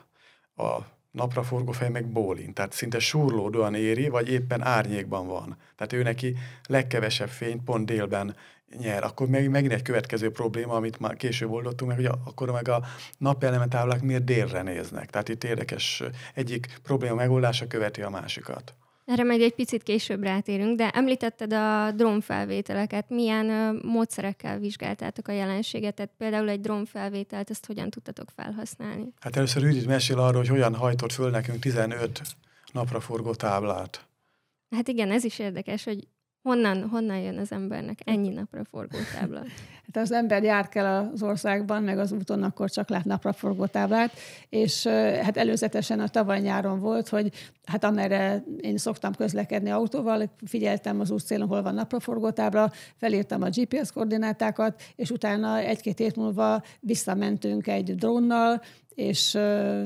a 0.57 0.79
napraforgó 1.15 1.73
fej 1.73 1.89
meg 1.89 2.07
bólint, 2.07 2.55
tehát 2.55 2.73
szinte 2.73 2.99
surlódóan 2.99 3.75
éri, 3.75 4.09
vagy 4.09 4.29
éppen 4.29 4.63
árnyékban 4.63 5.27
van. 5.27 5.57
Tehát 5.77 5.93
ő 5.93 6.03
neki 6.03 6.37
legkevesebb 6.67 7.29
fényt 7.29 7.65
pont 7.65 7.87
délben 7.87 8.37
nyer. 8.79 9.05
Akkor 9.05 9.29
meg, 9.29 9.51
megint 9.51 9.73
egy 9.73 9.83
következő 9.83 10.31
probléma, 10.31 10.75
amit 10.75 10.99
már 11.01 11.17
később 11.17 11.51
oldottunk 11.51 11.91
meg, 11.91 12.07
hogy 12.07 12.19
akkor 12.25 12.51
meg 12.51 12.69
a 12.69 12.85
napelementáblák 13.19 14.03
miért 14.03 14.25
délre 14.25 14.63
néznek. 14.63 15.11
Tehát 15.11 15.29
itt 15.29 15.45
érdekes, 15.45 16.03
egyik 16.35 16.79
probléma 16.83 17.15
megoldása 17.15 17.67
követi 17.67 18.03
a 18.03 18.11
másikat. 18.11 18.75
Erre 19.05 19.23
meg 19.23 19.41
egy 19.41 19.55
picit 19.55 19.83
később 19.83 20.23
rátérünk, 20.23 20.77
de 20.77 20.89
említetted 20.89 21.53
a 21.53 21.91
drónfelvételeket. 21.93 23.09
Milyen 23.09 23.47
uh, 23.47 23.83
módszerekkel 23.83 24.59
vizsgáltátok 24.59 25.29
a 25.29 25.33
jelenséget? 25.33 25.95
Tehát 25.95 26.13
például 26.19 26.49
egy 26.49 26.61
drónfelvételt, 26.61 27.51
ezt 27.51 27.67
hogyan 27.67 27.91
tudtatok 27.91 28.29
felhasználni? 28.37 29.13
Hát 29.21 29.37
először 29.37 29.63
Judit 29.63 29.87
mesél 29.87 30.19
arról, 30.19 30.39
hogy 30.39 30.49
hogyan 30.49 30.75
hajtott 30.75 31.13
föl 31.13 31.31
nekünk 31.31 31.59
15 31.59 32.23
napra 32.73 33.01
forgó 33.01 33.35
táblát. 33.35 34.07
Hát 34.71 34.89
igen, 34.89 35.11
ez 35.11 35.25
is 35.25 35.39
érdekes, 35.39 35.85
hogy 35.85 36.07
Honnan, 36.45 36.89
honnan 36.89 37.19
jön 37.19 37.39
az 37.39 37.53
embernek 37.53 37.99
ennyi 38.05 38.29
napra 38.29 38.65
forgó 38.65 38.97
tábla? 39.19 39.39
Hát 39.87 39.97
az 40.03 40.13
ember 40.13 40.43
jár 40.43 40.69
kell 40.69 41.11
az 41.13 41.23
országban, 41.23 41.83
meg 41.83 41.99
az 41.99 42.13
úton, 42.13 42.43
akkor 42.43 42.71
csak 42.71 42.89
lát 42.89 43.05
napra 43.05 43.33
forgó 43.33 43.67
táblát, 43.67 44.13
és 44.49 44.87
hát 45.23 45.37
előzetesen 45.37 46.01
a 46.01 46.09
tavaly 46.09 46.41
nyáron 46.41 46.81
volt, 46.81 47.09
hogy 47.09 47.33
hát 47.65 47.85
amerre 47.85 48.45
én 48.61 48.77
szoktam 48.77 49.15
közlekedni 49.15 49.71
autóval, 49.71 50.31
figyeltem 50.47 51.01
az 51.01 51.11
útszélon, 51.11 51.49
hol 51.49 51.63
van 51.63 51.75
napraforgó 51.75 52.31
tábla, 52.31 52.73
felírtam 52.97 53.43
a 53.43 53.49
GPS 53.49 53.93
koordinátákat, 53.93 54.83
és 54.97 55.11
utána 55.11 55.59
egy-két 55.59 55.99
hét 55.99 56.17
múlva 56.17 56.63
visszamentünk 56.81 57.67
egy 57.67 57.95
drónnal, 57.95 58.63
és 58.95 59.37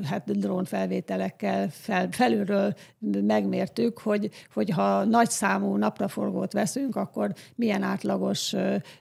hát 0.04 0.38
drónfelvételekkel 0.38 1.68
fel, 1.70 2.08
felülről 2.10 2.74
megmértük, 3.22 3.98
hogy, 3.98 4.30
hogy 4.52 4.70
ha 4.70 5.04
nagy 5.04 5.30
számú 5.30 5.76
napraforgót 5.76 6.52
veszünk, 6.52 6.96
akkor 6.96 7.32
milyen 7.54 7.82
átlagos 7.82 8.54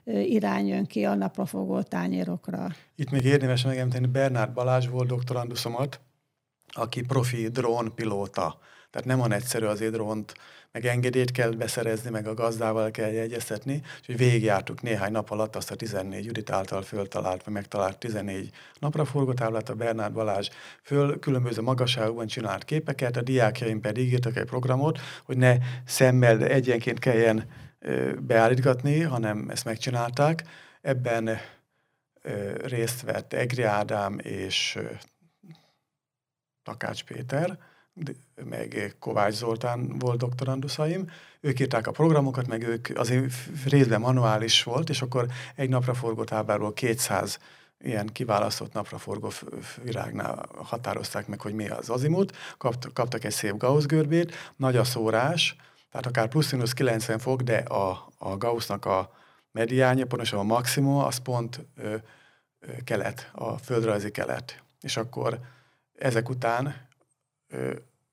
irány 0.04 0.66
jön 0.66 0.86
ki 0.86 1.04
a 1.04 1.14
napraforgó 1.14 1.82
tányérokra. 1.82 2.66
Itt 2.94 3.10
még 3.10 3.24
érdemes 3.24 3.64
megemlíteni, 3.64 4.06
Bernárd 4.06 4.52
Balázs 4.52 4.86
volt 4.86 5.08
doktoranduszomat, 5.08 6.00
aki 6.72 7.02
profi 7.02 7.48
drónpilóta. 7.48 8.58
Tehát 8.90 9.06
nem 9.06 9.18
van 9.18 9.32
egyszerű 9.32 9.66
azért 9.66 9.92
drónt 9.92 10.34
meg 10.72 10.86
engedélyt 10.86 11.30
kell 11.30 11.50
beszerezni, 11.50 12.10
meg 12.10 12.26
a 12.26 12.34
gazdával 12.34 12.90
kell 12.90 13.10
jegyeztetni, 13.10 13.82
úgyhogy 13.98 14.16
végigjártuk 14.16 14.82
néhány 14.82 15.12
nap 15.12 15.30
alatt 15.30 15.56
azt 15.56 15.70
a 15.70 15.74
14 15.76 16.24
Judit 16.24 16.50
által 16.50 16.82
föltalált, 16.82 17.44
vagy 17.44 17.54
megtalált 17.54 17.98
14 17.98 18.50
napra 18.78 19.04
forgótáblát, 19.04 19.68
a 19.68 19.74
Bernárd 19.74 20.12
Balázs 20.12 20.48
föl 20.82 21.18
különböző 21.18 21.62
magasságokban 21.62 22.26
csinált 22.26 22.64
képeket, 22.64 23.16
a 23.16 23.22
diákjaim 23.22 23.80
pedig 23.80 24.12
írtak 24.12 24.36
egy 24.36 24.44
programot, 24.44 24.98
hogy 25.24 25.36
ne 25.36 25.56
szemmel 25.86 26.42
egyenként 26.42 26.98
kelljen 26.98 27.44
beállítgatni, 28.18 29.00
hanem 29.00 29.48
ezt 29.50 29.64
megcsinálták. 29.64 30.42
Ebben 30.80 31.38
részt 32.64 33.02
vett 33.02 33.32
Egri 33.32 33.62
Ádám 33.62 34.18
és 34.18 34.78
Takács 36.62 37.04
Péter, 37.04 37.58
meg 38.44 38.94
Kovács 38.98 39.34
Zoltán 39.34 39.98
volt 39.98 40.18
doktoranduszaim, 40.18 41.10
ők 41.40 41.60
írták 41.60 41.86
a 41.86 41.90
programokat, 41.90 42.46
meg 42.46 42.62
ők 42.62 42.88
azért 42.94 43.32
részben 43.64 44.00
manuális 44.00 44.62
volt, 44.62 44.88
és 44.88 45.02
akkor 45.02 45.26
egy 45.54 45.68
napra 45.68 45.94
forgó 45.94 46.24
tábláról 46.24 46.72
200 46.72 47.38
ilyen 47.80 48.06
kiválasztott 48.06 48.72
napraforgó 48.72 49.32
virágnál 49.82 50.48
határozták 50.56 51.26
meg, 51.26 51.40
hogy 51.40 51.54
mi 51.54 51.68
az 51.68 51.90
azimut, 51.90 52.36
Kapt, 52.56 52.92
kaptak 52.92 53.24
egy 53.24 53.32
szép 53.32 53.56
Gauss 53.56 53.84
görbét, 53.84 54.34
nagy 54.56 54.76
a 54.76 54.84
szórás, 54.84 55.56
tehát 55.90 56.06
akár 56.06 56.28
plusz 56.28 56.72
90 56.72 57.18
fok, 57.18 57.42
de 57.42 57.56
a, 57.56 58.08
a 58.18 58.36
Gaussnak 58.36 58.84
a 58.84 59.12
mediánya, 59.52 60.06
pontosan 60.06 60.38
a 60.38 60.42
maximum, 60.42 60.96
az 60.96 61.18
pont 61.18 61.60
ö, 61.76 61.94
ö, 62.60 62.72
kelet, 62.84 63.30
a 63.32 63.58
földrajzi 63.58 64.10
kelet. 64.10 64.62
És 64.80 64.96
akkor 64.96 65.38
ezek 65.98 66.28
után 66.28 66.88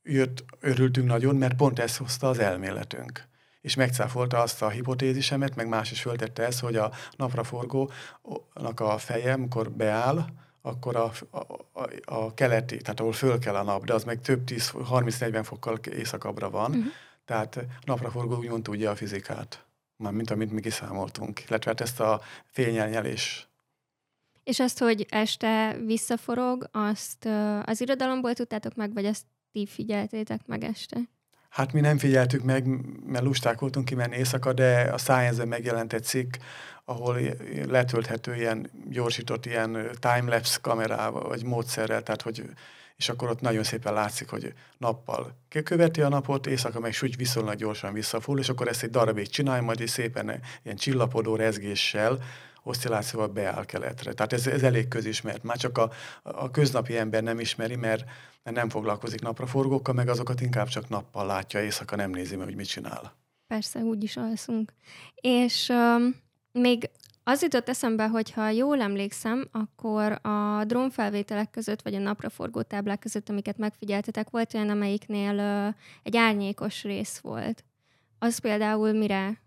jött, 0.06 0.46
örültünk 0.60 1.08
nagyon, 1.08 1.36
mert 1.36 1.56
pont 1.56 1.80
ezt 1.80 1.98
hozta 1.98 2.28
az 2.28 2.40
elméletünk. 2.40 3.28
És 3.62 3.76
megcáfolta 3.76 4.42
azt 4.42 4.62
a 4.62 4.70
hipotézisemet, 4.70 5.56
meg 5.56 5.68
más 5.68 5.92
is 5.92 6.02
föltette 6.02 6.44
ezt, 6.44 6.60
hogy 6.60 6.76
a 6.76 6.92
napraforgónak 7.16 8.80
a 8.80 8.98
feje, 8.98 9.34
amikor 9.34 9.72
beáll, 9.72 10.26
akkor 10.62 10.96
a, 10.96 11.12
a, 11.32 11.90
a, 12.06 12.34
keleti, 12.34 12.78
tehát 12.78 13.00
ahol 13.00 13.14
föl 13.14 13.40
kell 13.40 13.56
a 13.56 13.64
nap, 13.64 13.86
de 13.86 13.94
az 13.94 14.04
meg 14.04 14.22
több 14.22 14.44
10, 14.44 14.72
30-40 14.74 15.42
fokkal 15.44 15.78
északabbra 15.78 16.50
van, 16.50 16.70
uh-huh. 16.70 16.86
tehát 17.26 17.60
napraforgó 17.86 18.36
úgymond 18.38 18.64
tudja 18.64 18.92
a 18.92 18.96
fizikát, 18.96 19.66
már 19.96 20.12
mint 20.12 20.32
amit 20.32 20.52
mi 20.52 20.62
kiszámoltunk, 20.62 21.44
illetve 21.48 21.70
hát 21.70 21.82
ezt 21.82 22.00
a 22.00 22.22
fényelnyelés 22.52 23.48
és 24.46 24.60
azt, 24.60 24.80
hogy 24.80 25.06
este 25.10 25.78
visszaforog, 25.86 26.70
azt 26.72 27.28
az 27.64 27.82
irodalomból 27.82 28.34
tudtátok 28.34 28.76
meg, 28.76 28.94
vagy 28.94 29.06
ezt 29.06 29.26
ti 29.56 29.66
figyeltétek 29.66 30.42
meg 30.46 30.64
este? 30.64 30.98
Hát 31.50 31.74
mi 31.74 31.80
nem 31.80 31.98
figyeltük 31.98 32.44
meg, 32.44 32.68
mert 33.06 33.24
lusták 33.24 33.60
voltunk 33.60 33.86
kimenni 33.86 34.16
éjszaka, 34.16 34.54
de 34.54 34.90
a 34.94 34.98
science 34.98 35.46
megjelent 35.46 35.94
egy 35.94 36.04
cikk, 36.04 36.34
ahol 36.86 37.20
letölthető 37.68 38.36
ilyen 38.36 38.70
gyorsított 38.90 39.46
ilyen 39.46 39.90
timelapse 40.00 40.58
kamerával, 40.62 41.28
vagy 41.28 41.44
módszerrel, 41.44 42.04
tehát 42.04 42.22
hogy 42.22 42.44
és 42.96 43.10
akkor 43.10 43.30
ott 43.30 43.42
nagyon 43.42 43.64
szépen 43.64 43.94
látszik, 43.94 44.30
hogy 44.30 44.54
nappal 44.78 45.38
követi 45.64 46.02
a 46.02 46.10
napot, 46.10 46.48
éjszaka 46.48 46.80
meg 46.80 46.96
úgy 47.02 47.18
viszonylag 47.18 47.56
gyorsan 47.56 47.94
visszafordul, 47.94 48.44
és 48.44 48.50
akkor 48.50 48.68
ezt 48.68 48.84
egy 48.84 48.90
darabig 48.90 49.28
csinálja, 49.28 49.62
majd 49.62 49.80
is 49.80 49.90
szépen 49.90 50.42
ilyen 50.64 50.76
csillapodó 50.76 51.36
rezgéssel 51.36 52.20
oszcillációval 52.66 53.28
beáll 53.28 53.66
keletre. 53.66 54.14
Tehát 54.14 54.34
ez, 54.34 54.48
ez 54.48 54.64
elég 54.64 54.88
közismert. 54.88 55.44
Már 55.44 55.58
csak 55.58 55.78
a, 55.78 55.92
a 56.24 56.52
köznapi 56.52 56.98
ember 56.98 57.24
nem 57.24 57.40
ismeri, 57.40 57.76
mert, 57.76 58.04
nem 58.44 58.70
foglalkozik 58.70 59.22
napraforgókkal, 59.22 59.94
meg 59.94 60.10
azokat 60.10 60.42
inkább 60.42 60.68
csak 60.68 60.90
nappal 60.90 61.26
látja, 61.26 61.62
éjszaka 61.62 61.96
nem 61.96 62.10
nézi 62.10 62.36
meg, 62.36 62.46
hogy 62.46 62.56
mit 62.56 62.68
csinál. 62.68 63.16
Persze, 63.48 63.80
úgy 63.80 64.04
is 64.04 64.18
alszunk. 64.18 64.74
És 65.16 65.70
um, 65.70 66.16
még 66.52 66.90
az 67.24 67.42
jutott 67.42 67.70
eszembe, 67.70 68.08
hogy 68.08 68.32
ha 68.32 68.50
jól 68.50 68.82
emlékszem, 68.82 69.48
akkor 69.52 70.20
a 70.22 70.64
drónfelvételek 70.66 71.50
között, 71.50 71.82
vagy 71.82 71.96
a 71.96 72.00
napraforgó 72.00 72.62
táblák 72.62 73.00
között, 73.00 73.30
amiket 73.30 73.58
megfigyeltetek, 73.58 74.30
volt 74.30 74.54
olyan, 74.54 74.70
amelyiknél 74.70 75.34
uh, 75.34 75.76
egy 76.04 76.18
árnyékos 76.18 76.84
rész 76.84 77.18
volt. 77.18 77.64
Az 78.20 78.38
például 78.38 78.92
mire 78.92 79.42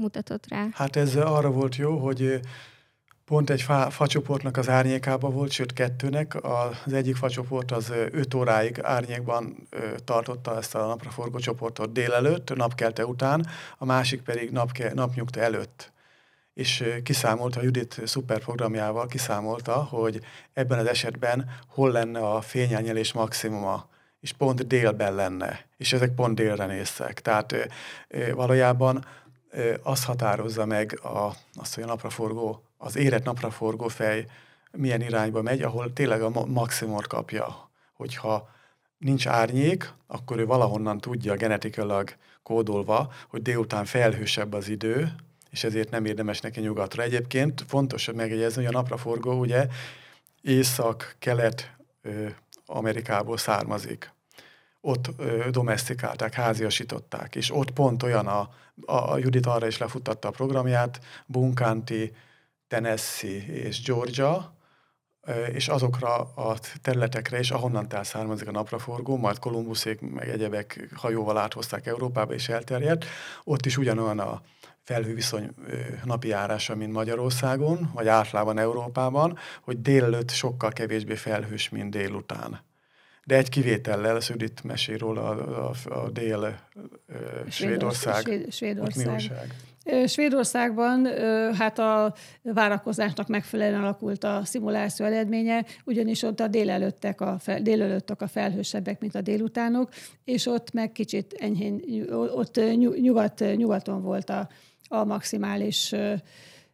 mutatott 0.00 0.48
rá? 0.48 0.66
Hát 0.72 0.96
ez 0.96 1.16
arra 1.16 1.50
volt 1.50 1.76
jó, 1.76 1.98
hogy 1.98 2.40
pont 3.24 3.50
egy 3.50 3.62
fa, 3.62 3.90
facsoportnak 3.90 4.56
az 4.56 4.68
árnyékába 4.68 5.30
volt, 5.30 5.50
sőt 5.50 5.72
kettőnek. 5.72 6.36
Az 6.84 6.92
egyik 6.92 7.16
facsoport 7.16 7.70
az 7.70 7.92
5 8.10 8.34
óráig 8.34 8.80
árnyékban 8.82 9.68
tartotta 10.04 10.56
ezt 10.56 10.74
a 10.74 10.86
napraforgó 10.86 11.38
csoportot 11.38 11.92
délelőtt, 11.92 12.54
napkelte 12.54 13.06
után, 13.06 13.46
a 13.78 13.84
másik 13.84 14.22
pedig 14.22 14.50
napke, 14.50 14.92
napnyugta 14.94 15.40
előtt. 15.40 15.92
És 16.54 16.84
kiszámolta, 17.02 17.60
a 17.60 17.62
Judit 17.62 18.00
szuperprogramjával 18.04 19.06
kiszámolta, 19.06 19.74
hogy 19.74 20.20
ebben 20.52 20.78
az 20.78 20.86
esetben 20.86 21.50
hol 21.68 21.90
lenne 21.90 22.20
a 22.20 22.40
fényelnyelés 22.40 23.12
maximuma 23.12 23.88
és 24.20 24.32
pont 24.32 24.66
délben 24.66 25.14
lenne, 25.14 25.60
és 25.76 25.92
ezek 25.92 26.14
pont 26.14 26.34
délre 26.34 26.66
néztek. 26.66 27.20
Tehát 27.20 27.54
valójában 28.34 29.04
az 29.82 30.04
határozza 30.04 30.66
meg 30.66 30.98
a, 31.02 31.32
azt, 31.54 31.74
hogy 31.74 31.82
a 31.84 31.86
napraforgó, 31.86 32.62
az 32.76 32.96
érett 32.96 33.24
napraforgó 33.24 33.88
fej 33.88 34.26
milyen 34.72 35.00
irányba 35.00 35.42
megy, 35.42 35.62
ahol 35.62 35.92
tényleg 35.92 36.22
a 36.22 36.46
maximumot 36.46 37.06
kapja. 37.06 37.70
Hogyha 37.92 38.50
nincs 38.98 39.26
árnyék, 39.26 39.92
akkor 40.06 40.38
ő 40.38 40.46
valahonnan 40.46 40.98
tudja 40.98 41.34
genetikailag 41.34 42.14
kódolva, 42.42 43.12
hogy 43.28 43.42
délután 43.42 43.84
felhősebb 43.84 44.52
az 44.52 44.68
idő, 44.68 45.14
és 45.50 45.64
ezért 45.64 45.90
nem 45.90 46.04
érdemes 46.04 46.40
neki 46.40 46.60
nyugatra. 46.60 47.02
Egyébként 47.02 47.64
fontos 47.68 48.10
megjegyezni, 48.14 48.64
hogy 48.64 48.74
a 48.74 48.78
napraforgó 48.78 49.32
ugye 49.32 49.66
észak-kelet 50.42 51.76
Amerikából 52.66 53.36
származik. 53.36 54.12
Ott 54.84 55.10
ö, 55.16 55.50
domestikálták, 55.50 56.34
háziasították, 56.34 57.34
és 57.34 57.54
ott 57.54 57.70
pont 57.70 58.02
olyan 58.02 58.26
a, 58.26 58.40
a, 58.86 59.12
a 59.12 59.18
Judit 59.18 59.46
arra 59.46 59.66
is 59.66 59.78
lefutatta 59.78 60.28
a 60.28 60.30
programját, 60.30 61.00
Bunkanti, 61.26 62.12
Tennessee 62.68 63.46
és 63.46 63.82
Georgia, 63.82 64.56
és 65.52 65.68
azokra 65.68 66.14
a 66.20 66.56
területekre 66.82 67.38
is, 67.38 67.50
ahonnan 67.50 67.86
származik 68.02 68.48
a 68.48 68.50
napraforgó, 68.50 69.16
majd 69.16 69.38
Kolumbuszék 69.38 70.00
meg 70.00 70.28
egyebek 70.28 70.88
hajóval 70.94 71.38
áthozták 71.38 71.86
Európába 71.86 72.34
és 72.34 72.48
elterjedt, 72.48 73.04
ott 73.44 73.66
is 73.66 73.76
ugyanolyan 73.76 74.18
a 74.18 74.42
felhőviszony 74.82 75.54
napi 76.04 76.28
járása, 76.28 76.74
mint 76.74 76.92
Magyarországon, 76.92 77.90
vagy 77.94 78.08
általában 78.08 78.58
Európában, 78.58 79.38
hogy 79.60 79.82
délelőtt 79.82 80.30
sokkal 80.30 80.70
kevésbé 80.70 81.14
felhős, 81.14 81.68
mint 81.68 81.90
délután. 81.90 82.60
De 83.26 83.36
egy 83.36 83.48
kivétellel, 83.48 84.16
az 84.16 84.28
Judit 84.28 84.64
mesél 84.64 84.98
róla 84.98 85.28
a, 85.28 85.70
a, 85.84 85.94
a 85.94 86.10
dél 86.10 86.58
Svédország. 87.50 88.24
Svédország. 88.50 88.80
Svédország. 88.92 89.54
Svédországban 90.06 91.06
hát 91.54 91.78
a 91.78 92.14
várakozásnak 92.42 93.28
megfelelően 93.28 93.82
alakult 93.82 94.24
a 94.24 94.40
szimuláció 94.44 95.06
eredménye, 95.06 95.64
ugyanis 95.84 96.22
ott 96.22 96.40
a 96.40 96.48
délelőttek 96.48 97.20
a, 97.20 97.36
fel, 97.38 97.62
délelőttek 97.62 98.22
a 98.22 98.26
felhősebbek, 98.26 99.00
mint 99.00 99.14
a 99.14 99.20
délutánok, 99.20 99.88
és 100.24 100.46
ott 100.46 100.72
meg 100.72 100.92
kicsit 100.92 101.32
enyhén, 101.32 101.82
ott 102.12 102.60
nyugat, 103.00 103.44
nyugaton 103.56 104.02
volt 104.02 104.30
a, 104.30 104.48
a 104.88 105.04
maximális 105.04 105.94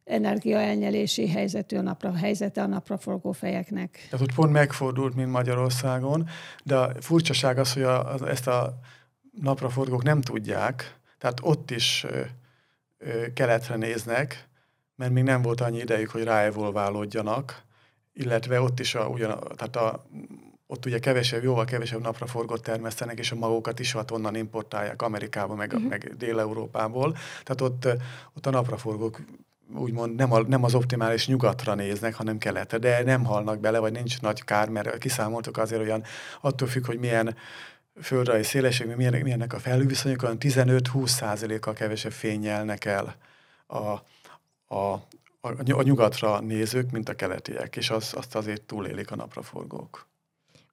energiaelnyelési 0.09 1.29
helyzetű 1.29 1.77
a 1.77 1.83
napra, 1.83 2.15
helyzete 2.15 2.63
a 2.63 2.67
napraforgó 2.67 3.33
fejeknek. 3.33 4.07
Tehát 4.11 4.27
ott 4.27 4.35
pont 4.35 4.53
megfordult, 4.53 5.15
mint 5.15 5.31
Magyarországon, 5.31 6.29
de 6.65 6.77
a 6.77 6.93
furcsaság 7.01 7.59
az, 7.59 7.73
hogy 7.73 7.83
a, 7.83 8.29
ezt 8.29 8.47
a 8.47 8.79
napraforgók 9.41 10.03
nem 10.03 10.21
tudják, 10.21 10.97
tehát 11.19 11.39
ott 11.43 11.71
is 11.71 12.07
keletre 13.35 13.77
néznek, 13.77 14.49
mert 14.97 15.13
még 15.13 15.25
nem 15.25 15.43
volt 15.43 15.61
annyi 15.61 15.79
idejük, 15.79 16.11
hogy 16.11 16.23
ráevolválódjanak, 16.23 17.63
illetve 18.13 18.61
ott 18.61 18.81
is 18.81 18.95
a, 18.95 19.07
ugyan, 19.07 19.39
tehát 19.57 19.77
a, 19.77 20.07
ott 20.67 20.87
ugye 20.87 20.99
kevesebb, 20.99 21.43
jóval 21.43 21.65
kevesebb 21.65 22.01
napra 22.01 22.27
forgott 22.27 22.63
termesztenek, 22.63 23.19
és 23.19 23.33
a 23.33 23.37
magokat 23.37 23.79
is 23.79 23.95
ott 23.95 24.13
onnan 24.13 24.35
importálják 24.35 25.03
Amerikába, 25.03 25.55
meg, 25.55 25.73
uh-huh. 25.73 25.89
meg 25.89 26.15
Dél-Európából. 26.17 27.13
Tehát 27.43 27.61
ott, 27.61 27.89
ott 28.35 28.47
a 28.47 28.51
napraforgók 28.51 29.21
úgymond 29.75 30.15
nem, 30.15 30.33
a, 30.33 30.41
nem 30.41 30.65
az 30.65 30.75
optimális 30.75 31.27
nyugatra 31.27 31.75
néznek, 31.75 32.15
hanem 32.15 32.39
keletre, 32.39 32.79
de 32.79 33.03
nem 33.03 33.25
halnak 33.25 33.61
bele, 33.61 33.79
vagy 33.79 33.93
nincs 33.93 34.21
nagy 34.21 34.45
kár, 34.45 34.69
mert 34.69 34.99
kiszámoltuk 34.99 35.57
azért 35.57 35.81
olyan, 35.81 36.03
attól 36.41 36.69
függ, 36.69 36.87
hogy 36.87 36.99
milyen 36.99 37.37
földrajzi 38.03 38.45
szélesség, 38.45 38.87
milyenek, 38.87 39.23
milyenek 39.23 39.53
a 39.53 39.59
felhőviszonyok, 39.59 40.23
olyan 40.23 40.37
15-20 40.41 41.59
kal 41.61 41.73
kevesebb 41.73 42.13
fény 42.13 42.41
nyelnek 42.41 42.85
el 42.85 43.17
a, 43.67 43.77
a, 44.75 45.03
a, 45.41 45.51
a 45.69 45.83
nyugatra 45.83 46.41
nézők, 46.41 46.91
mint 46.91 47.09
a 47.09 47.15
keletiek, 47.15 47.77
és 47.77 47.91
az, 47.91 48.13
azt 48.17 48.35
azért 48.35 48.63
túlélik 48.63 49.11
a 49.11 49.17
napraforgók. 49.17 50.07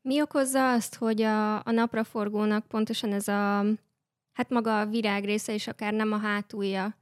Mi 0.02 0.22
okozza 0.22 0.72
azt, 0.72 0.96
hogy 0.96 1.22
a, 1.22 1.56
a 1.56 1.72
napraforgónak 1.72 2.66
pontosan 2.66 3.14
ez 3.14 3.28
a, 3.28 3.66
hát 4.34 4.50
maga 4.50 4.80
a 4.80 4.86
virág 4.86 5.26
része, 5.26 5.54
és 5.54 5.68
akár 5.68 5.94
nem 5.94 6.12
a 6.12 6.18
hátulja 6.18 6.96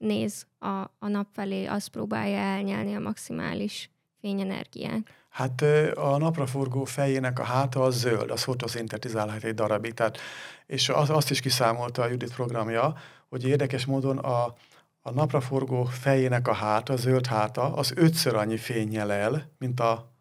néz 0.00 0.46
a, 0.58 0.66
a 0.98 1.08
nap 1.08 1.26
felé, 1.32 1.64
azt 1.64 1.88
próbálja 1.88 2.38
elnyelni 2.38 2.94
a 2.94 3.00
maximális 3.00 3.90
fényenergiát? 4.20 5.00
Hát 5.28 5.62
a 5.94 6.16
napraforgó 6.16 6.84
fejének 6.84 7.38
a 7.38 7.42
háta 7.42 7.82
az 7.82 7.98
zöld, 7.98 8.30
az 8.30 8.42
fotoszintetizálhat 8.42 9.44
egy 9.44 9.54
darabig. 9.54 9.94
Tehát, 9.94 10.18
és 10.66 10.88
az, 10.88 11.10
azt 11.10 11.30
is 11.30 11.40
kiszámolta 11.40 12.02
a 12.02 12.08
Judit 12.08 12.34
programja, 12.34 12.94
hogy 13.28 13.44
érdekes 13.44 13.84
módon 13.86 14.18
a, 14.18 14.54
a 15.00 15.10
napraforgó 15.10 15.84
fejének 15.84 16.48
a 16.48 16.52
háta, 16.52 16.92
a 16.92 16.96
zöld 16.96 17.26
háta, 17.26 17.72
az 17.72 17.92
ötször 17.96 18.34
annyi 18.34 18.56
fényjel 18.56 19.12
el, 19.12 19.50
mint 19.58 19.80
a, 19.80 20.12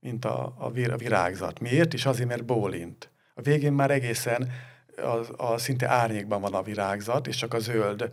mint 0.00 0.24
a, 0.24 0.54
a, 0.58 0.70
vir, 0.70 0.92
a 0.92 0.96
virágzat. 0.96 1.60
Miért? 1.60 1.92
is 1.92 2.06
azért, 2.06 2.28
mert 2.28 2.44
bólint. 2.44 3.10
A 3.34 3.40
végén 3.40 3.72
már 3.72 3.90
egészen 3.90 4.50
a, 4.96 5.44
a 5.44 5.58
szinte 5.58 5.88
árnyékban 5.88 6.40
van 6.40 6.54
a 6.54 6.62
virágzat, 6.62 7.26
és 7.26 7.36
csak 7.36 7.54
a 7.54 7.58
zöld 7.58 8.12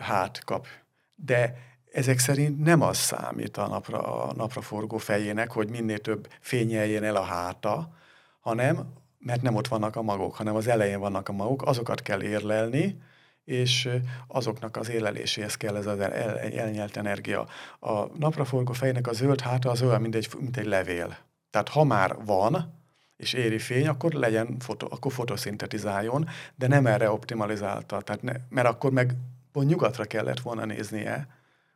hát 0.00 0.44
kap. 0.44 0.66
De 1.14 1.56
ezek 1.92 2.18
szerint 2.18 2.64
nem 2.64 2.80
az 2.80 2.96
számít 2.96 3.56
a 3.56 3.66
napra, 3.66 4.26
a 4.28 4.32
napra 4.32 4.60
forgó 4.60 4.96
fejének, 4.96 5.50
hogy 5.50 5.68
minél 5.68 5.98
több 5.98 6.28
fényeljen 6.40 7.04
el 7.04 7.16
a 7.16 7.22
háta, 7.22 7.96
hanem, 8.40 8.92
mert 9.18 9.42
nem 9.42 9.54
ott 9.54 9.68
vannak 9.68 9.96
a 9.96 10.02
magok, 10.02 10.34
hanem 10.34 10.54
az 10.54 10.66
elején 10.66 11.00
vannak 11.00 11.28
a 11.28 11.32
magok, 11.32 11.62
azokat 11.62 12.02
kell 12.02 12.22
érlelni, 12.22 13.00
és 13.44 13.88
azoknak 14.26 14.76
az 14.76 14.90
éleléséhez 14.90 15.56
kell 15.56 15.76
ez 15.76 15.86
az 15.86 16.00
el, 16.00 16.12
el, 16.12 16.38
elnyelt 16.38 16.96
energia. 16.96 17.46
A 17.80 18.18
napraforgó 18.18 18.72
fejnek 18.72 19.06
a 19.06 19.12
zöld 19.12 19.40
háta 19.40 19.70
az 19.70 19.82
olyan, 19.82 20.00
mint 20.00 20.14
egy, 20.14 20.28
mint 20.38 20.56
egy 20.56 20.66
levél. 20.66 21.16
Tehát 21.50 21.68
ha 21.68 21.84
már 21.84 22.16
van, 22.24 22.80
és 23.16 23.32
éri 23.32 23.58
fény, 23.58 23.88
akkor 23.88 24.12
legyen, 24.12 24.56
foto, 24.58 24.86
akkor 24.90 25.12
fotoszintetizáljon, 25.12 26.28
de 26.54 26.66
nem 26.66 26.86
erre 26.86 27.10
optimalizálta, 27.10 28.00
tehát 28.00 28.22
ne, 28.22 28.32
mert 28.48 28.68
akkor 28.68 28.92
meg 28.92 29.14
pont 29.52 29.68
nyugatra 29.68 30.04
kellett 30.04 30.40
volna 30.40 30.64
néznie, 30.64 31.26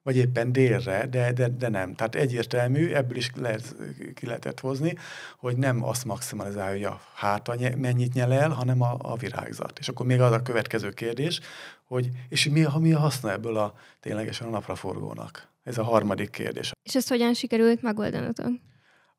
vagy 0.02 0.16
éppen 0.16 0.52
délre, 0.52 1.06
de, 1.06 1.32
de, 1.32 1.48
de 1.48 1.68
nem. 1.68 1.94
Tehát 1.94 2.14
egyértelmű, 2.14 2.92
ebből 2.92 3.16
is 3.16 3.30
lehet, 3.34 3.74
ki 4.14 4.26
lehetett 4.26 4.60
hozni, 4.60 4.96
hogy 5.38 5.56
nem 5.56 5.84
azt 5.84 6.04
maximalizálja, 6.04 6.72
hogy 6.72 6.84
a 6.84 7.00
háta 7.14 7.54
mennyit 7.76 8.12
nyel 8.12 8.32
el, 8.32 8.50
hanem 8.50 8.82
a, 8.82 8.96
a 8.98 9.16
virágzat. 9.16 9.78
És 9.78 9.88
akkor 9.88 10.06
még 10.06 10.20
az 10.20 10.32
a 10.32 10.42
következő 10.42 10.90
kérdés, 10.90 11.40
hogy 11.84 12.08
és 12.28 12.48
mi, 12.48 12.60
ha 12.60 12.78
mi 12.78 12.92
a 12.92 12.98
haszna 12.98 13.32
ebből 13.32 13.56
a 13.56 13.74
ténylegesen 14.00 14.46
a 14.46 14.50
napraforgónak? 14.50 15.48
Ez 15.64 15.78
a 15.78 15.84
harmadik 15.84 16.30
kérdés. 16.30 16.72
És 16.82 16.94
ezt 16.94 17.08
hogyan 17.08 17.34
sikerült 17.34 17.82
megoldanotok? 17.82 18.50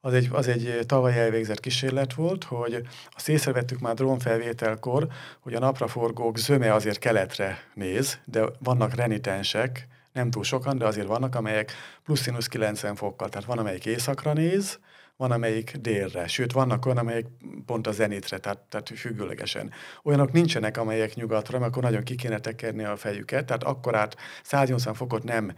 Az 0.07 0.13
egy, 0.13 0.29
az 0.31 0.47
egy 0.47 0.79
tavaly 0.85 1.19
elvégzett 1.19 1.59
kísérlet 1.59 2.13
volt, 2.13 2.43
hogy 2.43 2.81
azt 3.15 3.29
észrevettük 3.29 3.79
már 3.79 3.93
drónfelvételkor, 3.93 5.07
hogy 5.39 5.53
a 5.53 5.59
napraforgók 5.59 6.37
zöme 6.37 6.73
azért 6.73 6.99
keletre 6.99 7.57
néz, 7.73 8.19
de 8.25 8.43
vannak 8.59 8.95
renitensek, 8.95 9.87
nem 10.11 10.29
túl 10.29 10.43
sokan, 10.43 10.77
de 10.77 10.85
azért 10.85 11.07
vannak, 11.07 11.35
amelyek 11.35 11.71
plusz-minusz 12.03 12.47
90 12.47 12.95
fokkal, 12.95 13.29
tehát 13.29 13.47
van, 13.47 13.57
amelyik 13.57 13.85
északra 13.85 14.33
néz, 14.33 14.79
van, 15.15 15.31
amelyik 15.31 15.75
délre, 15.77 16.27
sőt, 16.27 16.51
vannak 16.51 16.85
olyan, 16.85 16.97
amelyik 16.97 17.25
pont 17.65 17.87
a 17.87 17.91
zenitre, 17.91 18.37
tehát, 18.37 18.59
tehát 18.59 18.91
függőlegesen. 18.95 19.71
Olyanok 20.03 20.31
nincsenek, 20.31 20.77
amelyek 20.77 21.15
nyugatra, 21.15 21.59
mert 21.59 21.71
akkor 21.71 21.83
nagyon 21.83 22.03
ki 22.03 22.15
kéne 22.15 22.39
tekerni 22.39 22.83
a 22.83 22.95
fejüket, 22.97 23.45
tehát 23.45 23.63
akkor 23.63 23.95
át 23.95 24.15
180 24.43 24.93
fokot 24.93 25.23
nem 25.23 25.53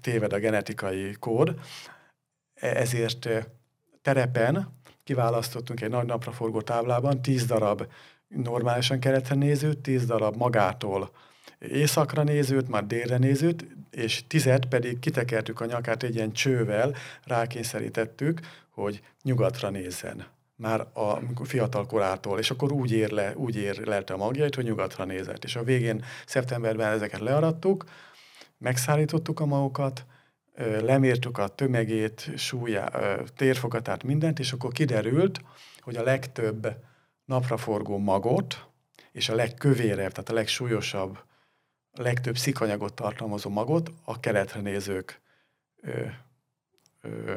téved 0.00 0.32
a 0.32 0.38
genetikai 0.38 1.16
kód, 1.18 1.54
e, 2.54 2.66
ezért 2.66 3.28
terepen 4.02 4.78
kiválasztottunk 5.04 5.80
egy 5.80 5.90
nagy 5.90 6.06
napraforgó 6.06 6.60
táblában 6.60 7.22
10 7.22 7.46
darab 7.46 7.86
normálisan 8.28 9.00
keletre 9.00 9.34
nézőt, 9.34 9.78
10 9.78 10.06
darab 10.06 10.36
magától 10.36 11.10
északra 11.58 12.22
nézőt, 12.22 12.68
már 12.68 12.86
délre 12.86 13.18
nézőt, 13.18 13.66
és 13.90 14.26
tizet 14.26 14.66
pedig 14.66 14.98
kitekertük 14.98 15.60
a 15.60 15.66
nyakát 15.66 16.02
egy 16.02 16.14
ilyen 16.14 16.32
csővel, 16.32 16.94
rákényszerítettük, 17.24 18.40
hogy 18.70 19.02
nyugatra 19.22 19.70
nézzen 19.70 20.26
már 20.56 20.80
a 20.80 21.20
fiatal 21.44 21.86
korától, 21.86 22.38
és 22.38 22.50
akkor 22.50 22.72
úgy 22.72 22.92
ér 22.92 23.10
le, 23.10 23.32
úgy 23.36 23.56
ér 23.56 23.86
lelte 23.86 24.12
a 24.12 24.16
magjait, 24.16 24.54
hogy 24.54 24.64
nyugatra 24.64 25.04
nézett. 25.04 25.44
És 25.44 25.56
a 25.56 25.62
végén, 25.62 26.04
szeptemberben 26.26 26.92
ezeket 26.92 27.20
learadtuk, 27.20 27.84
megszállítottuk 28.58 29.40
a 29.40 29.46
magukat, 29.46 30.04
lemértük 30.80 31.38
a 31.38 31.48
tömegét, 31.48 32.30
súlyá, 32.36 32.88
térfogatát, 33.36 34.02
mindent, 34.02 34.38
és 34.38 34.52
akkor 34.52 34.72
kiderült, 34.72 35.40
hogy 35.80 35.96
a 35.96 36.02
legtöbb 36.02 36.76
napraforgó 37.24 37.98
magot, 37.98 38.68
és 39.12 39.28
a 39.28 39.34
legkövérebb, 39.34 40.10
tehát 40.12 40.28
a 40.28 40.34
legsúlyosabb 40.34 41.18
a 41.92 42.02
legtöbb 42.02 42.36
szikanyagot 42.36 42.94
tartalmazó 42.94 43.50
magot 43.50 43.92
a 44.04 44.20
keletre 44.20 44.60
nézők 44.60 45.20
ö, 45.80 46.06
ö, 47.00 47.34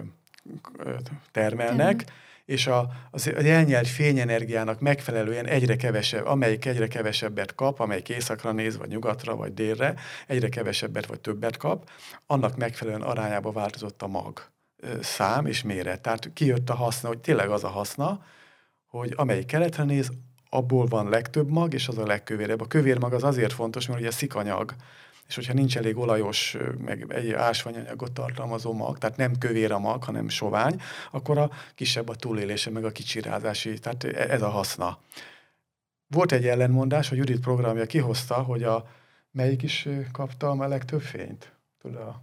termelnek, 1.31 1.95
mm. 1.95 2.13
és 2.45 2.67
a, 2.67 2.89
az 3.11 3.33
elnyelt 3.33 3.87
fényenergiának 3.87 4.79
megfelelően 4.79 5.45
egyre 5.45 5.75
kevesebb, 5.75 6.25
amelyik 6.25 6.65
egyre 6.65 6.87
kevesebbet 6.87 7.55
kap, 7.55 7.79
amelyik 7.79 8.09
északra 8.09 8.51
néz, 8.51 8.77
vagy 8.77 8.89
nyugatra, 8.89 9.35
vagy 9.35 9.53
délre, 9.53 9.93
egyre 10.27 10.49
kevesebbet, 10.49 11.05
vagy 11.05 11.19
többet 11.19 11.57
kap, 11.57 11.89
annak 12.27 12.57
megfelelően 12.57 13.01
arányába 13.01 13.51
változott 13.51 14.01
a 14.01 14.07
mag 14.07 14.51
szám 15.01 15.45
és 15.45 15.63
méret. 15.63 16.01
Tehát 16.01 16.29
kijött 16.33 16.69
a 16.69 16.75
haszna, 16.75 17.07
hogy 17.07 17.19
tényleg 17.19 17.49
az 17.49 17.63
a 17.63 17.69
haszna, 17.69 18.23
hogy 18.87 19.13
amelyik 19.15 19.45
keletre 19.45 19.83
néz, 19.83 20.11
abból 20.49 20.85
van 20.85 21.09
legtöbb 21.09 21.49
mag, 21.49 21.73
és 21.73 21.87
az 21.87 21.97
a 21.97 22.05
legkövérebb. 22.05 22.61
A 22.61 22.67
kövér 22.67 22.99
mag 22.99 23.13
az 23.13 23.23
azért 23.23 23.53
fontos, 23.53 23.87
mert 23.87 23.99
ugye 23.99 24.11
szikanyag, 24.11 24.75
és 25.27 25.35
hogyha 25.35 25.53
nincs 25.53 25.77
elég 25.77 25.97
olajos, 25.97 26.57
meg 26.77 27.05
egy 27.09 27.31
ásványanyagot 27.31 28.11
tartalmazó 28.11 28.73
mag, 28.73 28.97
tehát 28.97 29.17
nem 29.17 29.37
kövér 29.37 29.71
a 29.71 29.79
mag, 29.79 30.03
hanem 30.03 30.29
sovány, 30.29 30.81
akkor 31.11 31.37
a 31.37 31.51
kisebb 31.75 32.09
a 32.09 32.15
túlélése, 32.15 32.69
meg 32.69 32.85
a 32.85 32.91
kicsirázási, 32.91 33.79
tehát 33.79 34.03
e, 34.03 34.31
ez 34.31 34.41
a 34.41 34.49
haszna. 34.49 34.97
Volt 36.07 36.31
egy 36.31 36.47
ellenmondás, 36.47 37.11
a 37.11 37.15
Judit 37.15 37.39
programja 37.39 37.85
kihozta, 37.85 38.35
hogy 38.35 38.63
a 38.63 38.87
melyik 39.31 39.63
is 39.63 39.87
kapta 40.11 40.49
a 40.49 40.67
legtöbb 40.67 41.01
fényt? 41.01 41.51
Tudod, 41.81 42.01
a 42.01 42.21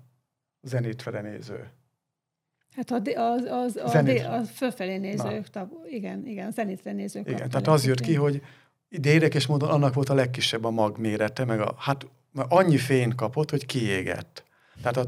zenitre 0.62 1.20
néző. 1.20 1.70
Hát 2.76 2.90
az, 2.90 3.00
az, 3.14 3.44
az, 3.44 3.76
az, 3.76 4.24
az 4.28 4.50
fölfelé 4.50 4.96
nézők, 4.96 5.46
igen, 5.90 6.26
igen, 6.26 6.52
zenitre 6.52 6.92
nézők. 6.92 7.28
Igen, 7.28 7.48
tehát 7.48 7.66
az 7.66 7.86
jött 7.86 8.00
ki, 8.00 8.14
hogy 8.14 8.42
de 8.88 9.10
érdekes 9.10 9.46
módon 9.46 9.68
annak 9.68 9.94
volt 9.94 10.08
a 10.08 10.14
legkisebb 10.14 10.64
a 10.64 10.70
mag 10.70 10.98
mérete, 10.98 11.44
meg 11.44 11.60
a, 11.60 11.74
hát 11.78 12.06
annyi 12.34 12.76
fényt 12.76 13.14
kapott, 13.14 13.50
hogy 13.50 13.66
kiégett. 13.66 14.44
Tehát 14.82 14.96
a, 14.96 15.04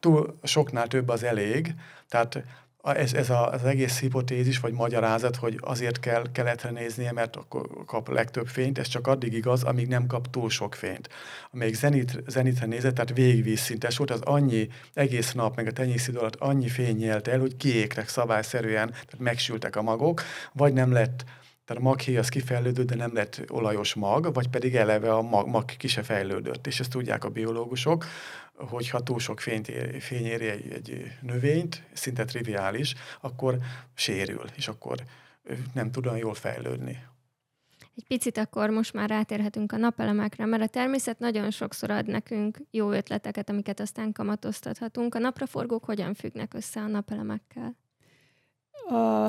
túl 0.00 0.38
soknál 0.42 0.86
több 0.86 1.08
az 1.08 1.22
elég, 1.22 1.74
tehát 2.08 2.44
ez, 2.82 3.12
ez 3.12 3.30
a, 3.30 3.52
az 3.52 3.64
egész 3.64 4.00
hipotézis 4.00 4.60
vagy 4.60 4.72
magyarázat, 4.72 5.36
hogy 5.36 5.58
azért 5.60 6.00
kell 6.00 6.32
keletre 6.32 6.70
néznie, 6.70 7.12
mert 7.12 7.36
akkor 7.36 7.68
kap 7.86 8.08
legtöbb 8.08 8.46
fényt, 8.46 8.78
ez 8.78 8.86
csak 8.86 9.06
addig 9.06 9.32
igaz, 9.32 9.62
amíg 9.62 9.88
nem 9.88 10.06
kap 10.06 10.30
túl 10.30 10.50
sok 10.50 10.74
fényt. 10.74 11.08
Amelyik 11.50 11.74
zenit, 11.74 12.22
zenitre 12.26 12.66
nézett, 12.66 12.94
tehát 12.94 13.14
végigvízszintes 13.14 13.96
volt, 13.96 14.10
az 14.10 14.20
annyi 14.20 14.68
egész 14.94 15.32
nap, 15.32 15.56
meg 15.56 15.66
a 15.66 15.72
tenyészidő 15.72 16.18
alatt 16.18 16.36
annyi 16.36 16.68
fény 16.68 16.96
nyelt 16.96 17.28
el, 17.28 17.38
hogy 17.38 17.56
kiégtek 17.56 18.08
szabályszerűen, 18.08 18.88
tehát 18.90 19.18
megsültek 19.18 19.76
a 19.76 19.82
magok, 19.82 20.22
vagy 20.52 20.72
nem 20.72 20.92
lett 20.92 21.24
tehát 21.64 21.82
a 21.82 21.86
maghéj 21.86 22.16
az 22.16 22.28
kifejlődött, 22.28 22.86
de 22.86 22.94
nem 22.94 23.14
lett 23.14 23.42
olajos 23.50 23.94
mag, 23.94 24.34
vagy 24.34 24.48
pedig 24.48 24.74
eleve 24.74 25.14
a 25.14 25.22
mag, 25.22 25.48
mag 25.48 25.64
ki 25.64 25.88
se 25.88 26.02
fejlődött. 26.02 26.66
És 26.66 26.80
ezt 26.80 26.90
tudják 26.90 27.24
a 27.24 27.28
biológusok, 27.28 28.04
hogyha 28.54 29.02
túl 29.02 29.18
sok 29.18 29.40
fényt 29.40 29.68
ér, 29.68 30.00
fény 30.00 30.24
éri 30.24 30.48
egy, 30.48 30.72
egy 30.72 31.12
növényt, 31.20 31.82
szinte 31.92 32.24
triviális, 32.24 32.94
akkor 33.20 33.56
sérül, 33.94 34.44
és 34.54 34.68
akkor 34.68 34.98
nem 35.74 35.90
tud 35.90 36.06
olyan 36.06 36.18
jól 36.18 36.34
fejlődni. 36.34 37.10
Egy 37.96 38.06
picit 38.06 38.38
akkor 38.38 38.70
most 38.70 38.92
már 38.92 39.08
rátérhetünk 39.08 39.72
a 39.72 39.76
napelemekre, 39.76 40.44
mert 40.44 40.62
a 40.62 40.66
természet 40.66 41.18
nagyon 41.18 41.50
sokszor 41.50 41.90
ad 41.90 42.06
nekünk 42.06 42.58
jó 42.70 42.90
ötleteket, 42.90 43.50
amiket 43.50 43.80
aztán 43.80 44.12
kamatoztathatunk. 44.12 45.14
A 45.14 45.18
napraforgók 45.18 45.84
hogyan 45.84 46.14
függnek 46.14 46.54
össze 46.54 46.80
a 46.80 46.86
napelemekkel? 46.86 47.76
A, 48.88 49.24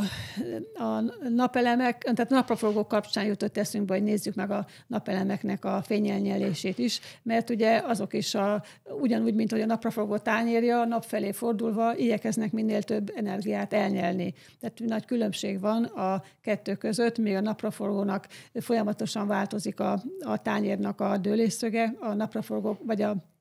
a 0.84 1.02
napelemek, 1.30 1.98
tehát 1.98 2.30
napraforgó 2.30 2.88
kapcsán 2.88 3.26
jutott 3.26 3.58
eszünkbe, 3.58 3.94
hogy 3.94 4.04
nézzük 4.04 4.36
meg 4.36 4.52
a 4.52 4.66
napelemeknek 4.88 5.66
a 5.66 5.82
fényelnyelését 5.82 6.78
is, 6.78 7.00
mert 7.24 7.50
ugye 7.50 7.82
azok 7.86 8.14
is 8.14 8.36
a, 8.36 8.64
ugyanúgy, 9.02 9.36
mint 9.36 9.52
hogy 9.52 9.62
a 9.62 9.66
napraforgó 9.66 10.18
tányérja, 10.18 10.80
a 10.80 10.86
nap 10.86 11.04
felé 11.04 11.32
fordulva 11.32 11.96
igyekeznek 11.96 12.52
minél 12.52 12.84
több 12.84 13.12
energiát 13.16 13.74
elnyelni. 13.74 14.34
Tehát 14.60 14.80
nagy 14.80 15.06
különbség 15.06 15.60
van 15.60 15.84
a 15.84 16.24
kettő 16.42 16.76
között, 16.76 17.18
még 17.18 17.36
a 17.36 17.42
napraforgónak 17.42 18.28
folyamatosan 18.54 19.28
változik 19.28 19.80
a, 19.80 20.04
a 20.20 20.42
tányérnak 20.42 21.02
a 21.02 21.18
dőlésszöge, 21.18 21.94
a 22.00 22.14
napraforgó, 22.14 22.78
vagy 22.82 23.02
a 23.02 23.33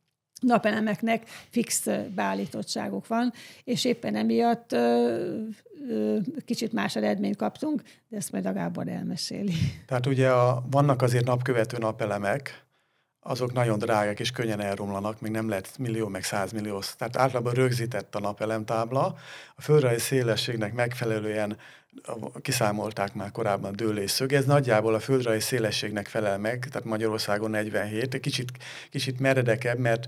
napelemeknek 0.43 1.23
fix 1.51 1.89
beállítottságuk 2.15 3.07
van, 3.07 3.33
és 3.65 3.85
éppen 3.85 4.17
emiatt 4.17 4.77
kicsit 6.45 6.73
más 6.73 6.97
eredményt 6.97 7.37
kaptunk, 7.37 7.83
de 8.09 8.17
ezt 8.17 8.33
majd 8.33 8.47
a 8.47 8.53
Gábor 8.53 8.89
elmeséli. 8.89 9.55
Tehát 9.87 10.07
ugye 10.07 10.31
a, 10.31 10.65
vannak 10.71 11.03
azért 11.03 11.25
napkövető 11.25 11.79
napelemek, 11.79 12.62
azok 13.23 13.53
nagyon 13.53 13.79
drágák 13.79 14.21
és 14.21 14.31
könnyen 14.31 14.61
elromlanak, 14.61 15.21
még 15.21 15.33
nem 15.33 15.49
lehet 15.49 15.79
millió 15.79 16.09
meg 16.09 16.25
százmillió. 16.25 16.83
Tehát 16.99 17.17
általában 17.17 17.53
rögzített 17.53 18.15
a 18.15 18.21
napelemtábla, 18.21 19.17
a 19.55 19.63
földrajzi 19.63 20.01
szélességnek 20.01 20.75
megfelelően 20.75 21.57
kiszámolták 22.43 23.15
már 23.15 23.31
korábban 23.31 23.77
dőlésszög. 23.77 24.33
Ez 24.33 24.45
nagyjából 24.45 24.95
a 24.95 25.01
földrajzi 25.01 25.41
szélességnek 25.41 26.07
felel 26.07 26.39
meg, 26.39 26.69
tehát 26.69 26.89
Magyarországon 26.89 27.51
47, 27.51 28.15
egy 28.15 28.21
kicsit, 28.21 28.51
kicsit 28.91 29.21
meredekebb, 29.21 29.79
mert 29.79 30.07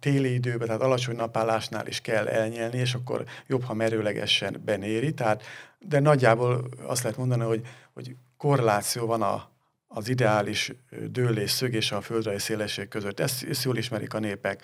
téli 0.00 0.32
időben, 0.32 0.66
tehát 0.66 0.82
alacsony 0.82 1.16
napállásnál 1.16 1.86
is 1.86 2.00
kell 2.00 2.26
elnyelni, 2.26 2.78
és 2.78 2.94
akkor 2.94 3.24
jobb, 3.46 3.64
ha 3.64 3.74
merőlegesen 3.74 4.62
benéri. 4.64 5.14
Tehát, 5.14 5.42
de 5.78 6.00
nagyjából 6.00 6.68
azt 6.86 7.02
lehet 7.02 7.18
mondani, 7.18 7.42
hogy, 7.42 7.66
hogy 7.92 8.16
korreláció 8.36 9.06
van 9.06 9.22
a, 9.22 9.51
az 9.94 10.08
ideális 10.08 10.72
dőlésszög 11.10 11.74
és 11.74 11.92
a 11.92 12.00
földrajzi 12.00 12.40
szélesség 12.40 12.88
között. 12.88 13.20
Ezt, 13.20 13.44
ezt 13.44 13.64
jól 13.64 13.76
ismerik 13.76 14.14
a 14.14 14.18
népek. 14.18 14.62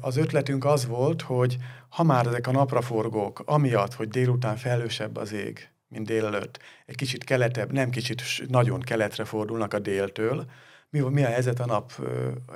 Az 0.00 0.16
ötletünk 0.16 0.64
az 0.64 0.86
volt, 0.86 1.22
hogy 1.22 1.56
ha 1.88 2.02
már 2.02 2.26
ezek 2.26 2.46
a 2.46 2.52
napraforgók, 2.52 3.42
amiatt, 3.44 3.94
hogy 3.94 4.08
délután 4.08 4.56
felhősebb 4.56 5.16
az 5.16 5.32
ég, 5.32 5.68
mint 5.88 6.06
délelőtt, 6.06 6.58
egy 6.86 6.96
kicsit 6.96 7.24
keletebb, 7.24 7.72
nem 7.72 7.90
kicsit, 7.90 8.22
nagyon 8.48 8.80
keletre 8.80 9.24
fordulnak 9.24 9.74
a 9.74 9.78
déltől, 9.78 10.44
mi, 10.94 11.00
mi 11.00 11.22
a 11.22 11.28
helyzet 11.28 11.60
a 11.60 11.66
nap 11.66 11.92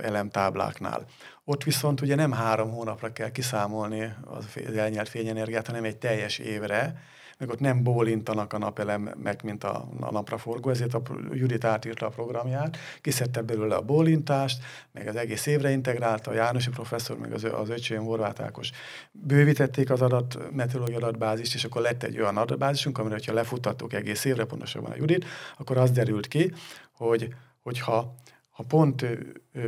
elemtábláknál. 0.02 1.06
Ott 1.44 1.64
viszont 1.64 2.00
ugye 2.00 2.14
nem 2.14 2.32
három 2.32 2.70
hónapra 2.70 3.12
kell 3.12 3.30
kiszámolni 3.30 4.14
az 4.24 4.76
elnyert 4.76 5.08
fényenergiát, 5.08 5.66
hanem 5.66 5.84
egy 5.84 5.96
teljes 5.96 6.38
évre, 6.38 7.02
meg 7.38 7.48
ott 7.48 7.60
nem 7.60 7.82
bólintanak 7.82 8.52
a 8.52 8.58
napelemek, 8.58 9.42
mint 9.42 9.64
a, 9.64 9.88
a 10.00 10.10
napraforgó, 10.10 10.70
ezért 10.70 10.94
a 10.94 11.02
Judit 11.32 11.64
átírta 11.64 12.06
a 12.06 12.08
programját, 12.08 12.76
kiszedte 13.00 13.42
belőle 13.42 13.74
a 13.74 13.80
bólintást, 13.80 14.62
meg 14.92 15.08
az 15.08 15.16
egész 15.16 15.46
évre 15.46 15.70
integrálta, 15.70 16.30
a 16.30 16.34
Jánosi 16.34 16.70
professzor, 16.70 17.18
meg 17.18 17.32
az, 17.32 17.44
az 17.44 17.68
öcsém 17.68 18.04
Horváth 18.04 18.42
Ákos 18.42 18.70
bővítették 19.12 19.90
az 19.90 20.02
adat, 20.02 20.38
meteorológiai 20.52 21.02
adatbázist, 21.02 21.54
és 21.54 21.64
akkor 21.64 21.82
lett 21.82 22.02
egy 22.02 22.18
olyan 22.20 22.36
adatbázisunk, 22.36 22.98
amire, 22.98 23.18
ha 23.26 23.32
lefutattuk 23.32 23.92
egész 23.92 24.24
évre, 24.24 24.44
pontosabban 24.44 24.90
a 24.90 24.96
Judit, 24.96 25.24
akkor 25.58 25.76
az 25.76 25.90
derült 25.90 26.28
ki, 26.28 26.52
hogy 26.92 27.34
hogyha 27.62 28.14
ha 28.50 28.64
pont 28.64 29.06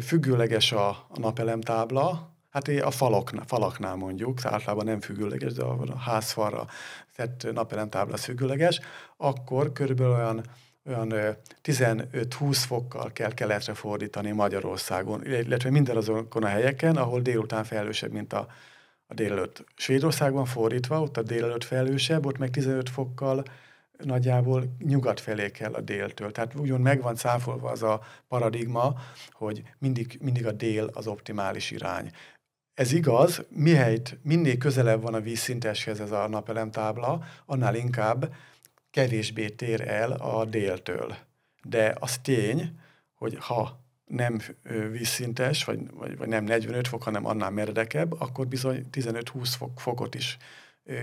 függőleges 0.03 0.73
a, 0.73 0.89
a 0.89 1.19
napelemtábla, 1.19 2.35
hát 2.51 2.69
a 2.69 2.91
falak, 2.91 3.33
falaknál 3.47 3.95
mondjuk, 3.95 4.45
általában 4.45 4.85
nem 4.85 5.01
függőleges, 5.01 5.53
de 5.53 5.63
a 5.63 5.97
házfalra 5.99 6.67
tett 7.17 7.53
napelemtábla 7.53 8.17
függőleges, 8.17 8.81
akkor 9.17 9.73
körülbelül 9.73 10.13
olyan 10.13 10.43
olyan 10.87 11.37
15-20 11.63 12.63
fokkal 12.67 13.13
kell 13.13 13.35
keletre 13.35 13.75
fordítani 13.75 14.31
Magyarországon, 14.31 15.25
illetve 15.27 15.71
minden 15.71 15.97
azokon 15.97 16.45
a 16.45 16.47
helyeken, 16.47 16.97
ahol 16.97 17.21
délután 17.21 17.65
felhősebb, 17.65 18.13
mint 18.13 18.33
a, 18.33 18.47
a 19.07 19.15
délelőtt. 19.15 19.65
Svédországban 19.77 20.45
fordítva, 20.45 21.01
ott 21.01 21.17
a 21.17 21.23
délelőtt 21.23 21.65
felhősebb, 21.65 22.27
ott 22.27 22.39
meg 22.39 22.51
15 22.51 22.91
fokkal 22.91 23.45
nagyjából 24.03 24.65
nyugat 24.79 25.21
felé 25.21 25.51
kell 25.51 25.73
a 25.73 25.81
déltől. 25.81 26.33
Tehát 26.33 26.55
úgymond 26.55 26.83
meg 26.83 27.03
van 27.03 27.17
az 27.63 27.83
a 27.83 28.01
paradigma, 28.29 28.95
hogy 29.31 29.63
mindig, 29.79 30.19
mindig 30.23 30.47
a 30.47 30.53
dél 30.53 30.91
az 30.93 31.07
optimális 31.07 31.71
irány. 31.71 32.11
Ez 32.75 32.93
igaz, 32.93 33.43
mihelyt 33.49 34.19
minél 34.23 34.57
közelebb 34.57 35.03
van 35.03 35.15
a 35.15 35.21
vízszinteshez 35.21 36.01
ez 36.01 36.11
a 36.11 36.29
napelemtábla, 36.29 37.25
annál 37.47 37.75
inkább 37.75 38.35
kevésbé 38.91 39.49
tér 39.49 39.89
el 39.89 40.13
a 40.13 40.45
déltől. 40.45 41.17
De 41.63 41.95
az 41.99 42.19
tény, 42.19 42.81
hogy 43.15 43.37
ha 43.41 43.81
nem 44.05 44.41
vízszintes, 44.91 45.65
vagy, 45.65 45.91
vagy, 45.91 46.17
vagy 46.17 46.29
nem 46.29 46.45
45 46.45 46.89
fok, 46.89 47.03
hanem 47.03 47.27
annál 47.27 47.51
meredekebb, 47.51 48.21
akkor 48.21 48.47
bizony 48.47 48.87
15-20 48.93 49.55
fok, 49.59 49.81
fokot 49.81 50.15
is 50.15 50.37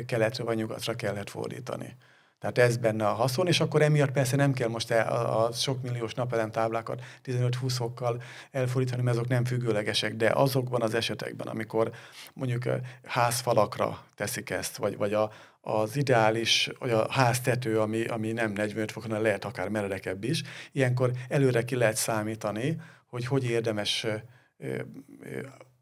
keletre 0.05 0.43
vagy 0.43 0.57
nyugatra 0.57 0.95
kellett 0.95 1.29
fordítani. 1.29 1.95
Tehát 2.39 2.57
ez 2.57 2.77
benne 2.77 3.07
a 3.07 3.13
haszon, 3.13 3.47
és 3.47 3.59
akkor 3.59 3.81
emiatt 3.81 4.11
persze 4.11 4.35
nem 4.35 4.53
kell 4.53 4.67
most 4.67 4.91
a, 4.91 5.45
a 5.45 5.51
sok 5.51 5.81
milliós 5.81 6.13
napelemtáblákat 6.13 7.01
15-20 7.25 7.51
fokkal 7.67 8.21
elfordítani, 8.51 9.01
mert 9.01 9.17
azok 9.17 9.29
nem 9.29 9.45
függőlegesek, 9.45 10.15
de 10.15 10.29
azokban 10.29 10.81
az 10.81 10.93
esetekben, 10.93 11.47
amikor 11.47 11.91
mondjuk 12.33 12.63
házfalakra 13.03 14.03
teszik 14.15 14.49
ezt, 14.49 14.77
vagy, 14.77 14.97
vagy 14.97 15.13
a, 15.13 15.31
az 15.61 15.95
ideális, 15.95 16.69
vagy 16.79 16.91
a 16.91 17.11
háztető, 17.11 17.79
ami, 17.79 18.05
ami 18.05 18.31
nem 18.31 18.51
45 18.51 18.91
fok, 18.91 19.03
hanem 19.03 19.21
lehet 19.21 19.45
akár 19.45 19.69
meredekebb 19.69 20.23
is, 20.23 20.43
ilyenkor 20.71 21.11
előre 21.27 21.63
ki 21.63 21.75
lehet 21.75 21.95
számítani, 21.95 22.81
hogy 23.09 23.25
hogy 23.25 23.43
érdemes 23.43 24.05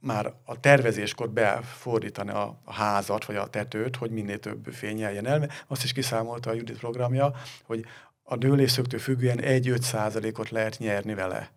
már 0.06 0.34
a 0.44 0.60
tervezéskor 0.60 1.30
befordítani 1.30 2.30
a, 2.30 2.60
a 2.64 2.74
házat, 2.74 3.26
vagy 3.26 3.36
a 3.36 3.48
tetőt, 3.48 3.96
hogy 3.96 4.12
minél 4.12 4.40
több 4.40 4.66
fény 4.72 4.98
jeljen 4.98 5.26
el. 5.26 5.50
Azt 5.68 5.84
is 5.84 5.94
kiszámolta 5.94 6.50
a 6.50 6.54
Judit 6.54 6.78
programja, 6.78 7.34
hogy 7.64 7.86
a 8.24 8.38
dőlésszögtől 8.38 9.00
függően 9.00 9.40
1-5 9.42 9.82
százalékot 9.82 10.50
lehet 10.50 10.78
nyerni 10.80 11.14
vele. 11.14 11.52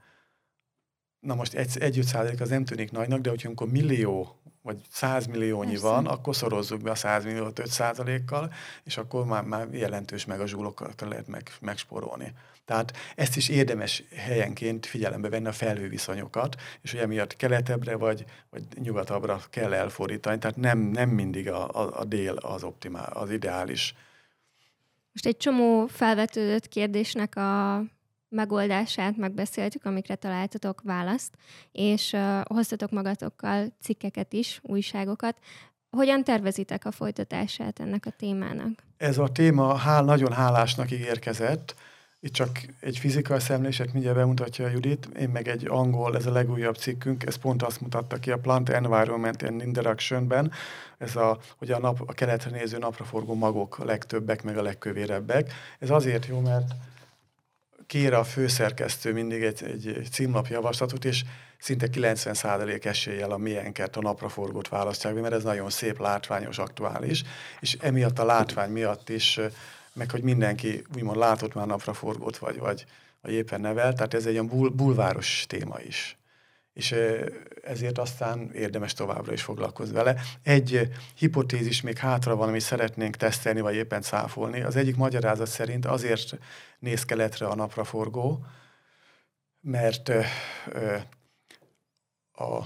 Na 1.21 1.35
most 1.35 1.55
egy, 1.55 1.79
egy 1.79 2.03
százalék 2.03 2.41
az 2.41 2.49
nem 2.49 2.65
tűnik 2.65 2.91
nagynak, 2.91 3.21
de 3.21 3.29
hogyha 3.29 3.49
amikor 3.49 3.69
millió 3.69 4.41
vagy 4.63 4.81
százmilliónyi 4.91 5.71
Persze. 5.71 5.87
van, 5.87 6.07
akkor 6.07 6.37
szorozzuk 6.37 6.83
be 6.83 6.91
a 6.91 6.95
százmilliót 6.95 7.59
5 7.59 7.67
százalékkal, 7.67 8.53
és 8.85 8.97
akkor 8.97 9.25
már, 9.25 9.45
már 9.45 9.69
jelentős 9.73 10.25
meg 10.25 10.41
a 10.41 10.47
zsúlokkal 10.47 10.91
lehet 10.99 11.29
meg, 11.29 11.51
megsporolni. 11.61 12.33
Tehát 12.69 12.97
ezt 13.15 13.37
is 13.37 13.49
érdemes 13.49 14.03
helyenként 14.17 14.87
figyelembe 14.87 15.29
venni 15.29 15.47
a 15.47 15.53
felhőviszonyokat, 15.53 16.57
és 16.83 16.91
hogy 16.91 17.01
emiatt 17.01 17.37
keletebbre 17.37 17.97
vagy, 17.97 18.25
vagy 18.51 18.63
nyugatabbra 18.75 19.41
kell 19.51 19.73
elfordítani, 19.73 20.39
tehát 20.39 20.57
nem, 20.57 20.79
nem 20.79 21.09
mindig 21.09 21.51
a, 21.51 21.69
a, 21.69 22.01
a 22.01 22.05
dél 22.05 22.35
az 22.35 22.63
optimál, 22.63 23.11
az 23.13 23.31
ideális. 23.31 23.95
Most 25.13 25.27
egy 25.27 25.37
csomó 25.37 25.87
felvetődött 25.87 26.69
kérdésnek 26.69 27.37
a 27.37 27.83
megoldását 28.29 29.17
megbeszéltük, 29.17 29.85
amikre 29.85 30.15
találtatok 30.15 30.81
választ, 30.85 31.35
és 31.73 32.13
uh, 32.13 32.41
hoztatok 32.43 32.91
magatokkal 32.91 33.67
cikkeket 33.81 34.33
is, 34.33 34.61
újságokat. 34.63 35.39
Hogyan 35.91 36.25
tervezitek 36.25 36.85
a 36.85 36.91
folytatását 36.91 37.81
ennek 37.81 38.07
a 38.07 38.11
témának? 38.11 38.83
Ez 38.97 39.19
a 39.19 39.29
téma 39.29 39.77
hál, 39.77 40.05
nagyon 40.05 40.33
hálásnak 40.33 40.91
ígérkezett. 40.91 41.75
Itt 42.21 42.33
csak 42.33 42.61
egy 42.81 42.99
fizikai 42.99 43.41
szemléset 43.41 43.93
mindjárt 43.93 44.17
bemutatja 44.17 44.65
a 44.65 44.69
Judit, 44.69 45.09
én 45.19 45.29
meg 45.29 45.49
egy 45.49 45.67
angol, 45.69 46.17
ez 46.17 46.27
a 46.27 46.33
legújabb 46.33 46.77
cikkünk, 46.77 47.27
ez 47.27 47.37
pont 47.37 47.63
azt 47.63 47.81
mutatta 47.81 48.17
ki 48.17 48.31
a 48.31 48.39
Plant 48.39 48.69
Environment 48.69 49.43
and 49.43 49.63
Interaction-ben, 49.63 50.53
ez 50.99 51.17
a, 51.17 51.39
hogy 51.59 51.71
a, 51.71 51.79
nap, 51.79 52.03
a 52.07 52.13
keletre 52.13 52.51
néző 52.51 52.79
napraforgó 52.79 53.35
magok 53.35 53.79
a 53.79 53.85
legtöbbek, 53.85 54.43
meg 54.43 54.59
a 54.59 54.63
legkövérebbek. 54.63 55.53
Ez 55.79 55.91
azért 55.91 56.27
jó, 56.27 56.41
mert 56.41 56.73
kér 57.87 58.13
a 58.13 58.25
főszerkesztő 58.25 59.13
mindig 59.13 59.43
egy, 59.43 59.63
egy 59.63 60.09
címlapjavaslatot, 60.11 61.05
és 61.05 61.25
szinte 61.59 61.87
90% 61.93 62.85
eséllyel 62.85 63.31
a 63.31 63.37
milyenket, 63.37 63.97
a 63.97 64.01
napraforgót 64.01 64.69
választják, 64.69 65.15
mert 65.15 65.35
ez 65.35 65.43
nagyon 65.43 65.71
szép, 65.71 65.99
látványos, 65.99 66.59
aktuális, 66.59 67.23
és 67.61 67.77
emiatt 67.81 68.19
a 68.19 68.25
látvány 68.25 68.71
miatt 68.71 69.09
is, 69.09 69.41
meg 69.99 70.11
hogy 70.11 70.23
mindenki 70.23 70.83
úgymond 70.95 71.17
látott 71.17 71.55
már 71.55 71.67
napraforgót, 71.67 72.39
vagy, 72.39 72.59
vagy, 72.59 72.85
vagy 73.21 73.33
éppen 73.33 73.61
nevel, 73.61 73.93
tehát 73.93 74.15
ez 74.15 74.27
egy 74.27 74.33
olyan 74.33 74.47
bul, 74.47 74.69
bulváros 74.69 75.45
téma 75.49 75.81
is 75.81 76.19
és 76.79 76.95
ezért 77.63 77.99
aztán 77.99 78.51
érdemes 78.53 78.93
továbbra 78.93 79.33
is 79.33 79.43
foglalkozni 79.43 79.95
vele. 79.95 80.21
Egy 80.43 80.89
hipotézis 81.15 81.81
még 81.81 81.97
hátra 81.97 82.37
van, 82.37 82.49
amit 82.49 82.61
szeretnénk 82.61 83.17
tesztelni, 83.17 83.61
vagy 83.61 83.75
éppen 83.75 84.03
cáfolni. 84.03 84.61
Az 84.61 84.77
egyik 84.77 84.97
magyarázat 84.97 85.47
szerint 85.47 85.87
azért 85.87 86.39
néz 86.79 87.05
keletre 87.05 87.47
a 87.47 87.55
napraforgó, 87.55 88.45
mert 89.61 90.09
a 92.33 92.65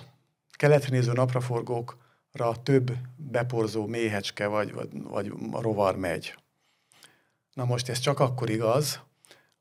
keletre 0.51 0.91
néző 0.91 1.13
napraforgókra 1.13 2.63
több 2.63 2.93
beporzó 3.17 3.87
méhecske 3.87 4.47
vagy, 4.47 4.73
vagy, 4.73 4.89
vagy 4.93 5.33
rovar 5.53 5.97
megy. 5.97 6.35
Na 7.53 7.65
most 7.65 7.89
ez 7.89 7.99
csak 7.99 8.21
akkor 8.21 8.51
igaz, 8.51 9.01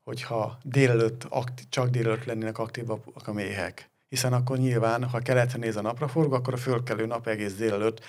hogyha 0.04 0.58
délelőtt, 0.62 1.26
akti, 1.28 1.62
csak 1.68 1.88
délelőtt 1.88 2.24
lennének 2.24 2.58
aktívak 2.58 3.28
a 3.28 3.32
méhek. 3.32 3.90
Hiszen 4.08 4.32
akkor 4.32 4.58
nyilván, 4.58 5.04
ha 5.04 5.18
keletre 5.18 5.58
néz 5.58 5.76
a 5.76 5.80
napraforgó, 5.80 6.34
akkor 6.34 6.54
a 6.54 6.56
fölkelő 6.56 7.06
nap 7.06 7.26
egész 7.26 7.54
délelőtt 7.54 8.04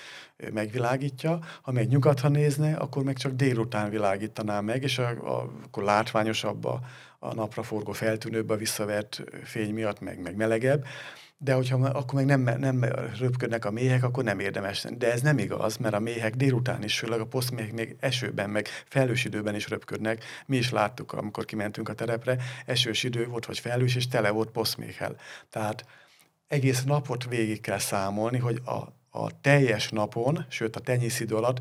megvilágítja, 0.54 1.40
ha 1.62 1.72
meg 1.72 1.88
nyugatra 1.88 2.30
nézne, 2.30 2.76
akkor 2.76 3.04
meg 3.04 3.18
csak 3.18 3.32
délután 3.32 3.90
világítaná 3.90 4.60
meg, 4.60 4.84
és 4.84 4.98
a, 4.98 5.10
a, 5.10 5.52
akkor 5.66 5.84
látványosabb 5.84 6.66
a, 6.66 6.80
a 7.20 7.34
napraforgó 7.34 7.92
feltűnőbb 7.92 8.50
a 8.50 8.56
visszavert 8.56 9.24
fény 9.44 9.74
miatt, 9.74 10.00
meg, 10.00 10.22
meg 10.22 10.36
melegebb 10.36 10.86
de 11.44 11.54
hogyha 11.54 11.88
akkor 11.88 12.24
meg 12.24 12.26
nem, 12.26 12.60
nem 12.60 12.84
röpködnek 13.20 13.66
a 13.66 13.72
méhek, 13.72 14.04
akkor 14.04 14.24
nem 14.24 14.40
érdemes. 14.40 14.86
De 14.98 15.12
ez 15.12 15.22
nem 15.22 15.38
igaz, 15.38 15.78
mert 15.78 15.94
a 15.94 16.00
méhek 16.00 16.36
délután 16.36 16.84
is, 16.84 17.00
főleg 17.00 17.20
a 17.20 17.26
posztméhek 17.26 17.74
még 17.74 17.96
esőben, 18.00 18.50
meg 18.50 18.68
felhős 18.86 19.26
időben 19.26 19.56
is 19.56 19.70
röpködnek. 19.70 20.24
Mi 20.46 20.58
is 20.58 20.72
láttuk, 20.72 21.14
amikor 21.14 21.46
kimentünk 21.46 21.90
a 21.90 21.94
terepre, 21.94 22.38
esős 22.66 23.04
idő 23.04 23.28
volt, 23.28 23.46
vagy 23.46 23.60
felhős, 23.60 23.96
és 23.96 24.08
tele 24.08 24.30
volt 24.30 24.50
posztméhel. 24.50 25.16
Tehát 25.50 25.86
egész 26.48 26.84
napot 26.84 27.26
végig 27.26 27.62
kell 27.62 27.80
számolni, 27.80 28.38
hogy 28.38 28.62
a, 28.66 28.78
a 29.20 29.42
teljes 29.42 29.90
napon, 29.90 30.46
sőt 30.50 30.76
a 30.76 30.80
tenyészidő 30.80 31.36
alatt 31.36 31.60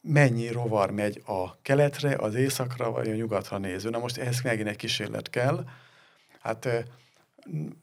mennyi 0.00 0.48
rovar 0.48 0.90
megy 0.90 1.22
a 1.26 1.60
keletre, 1.62 2.16
az 2.16 2.34
északra, 2.34 2.90
vagy 2.90 3.08
a 3.08 3.14
nyugatra 3.14 3.58
néző. 3.58 3.90
Na 3.90 3.98
most 3.98 4.18
ehhez 4.18 4.40
megint 4.42 4.68
egy 4.68 4.76
kísérlet 4.76 5.30
kell. 5.30 5.64
Hát 6.40 6.68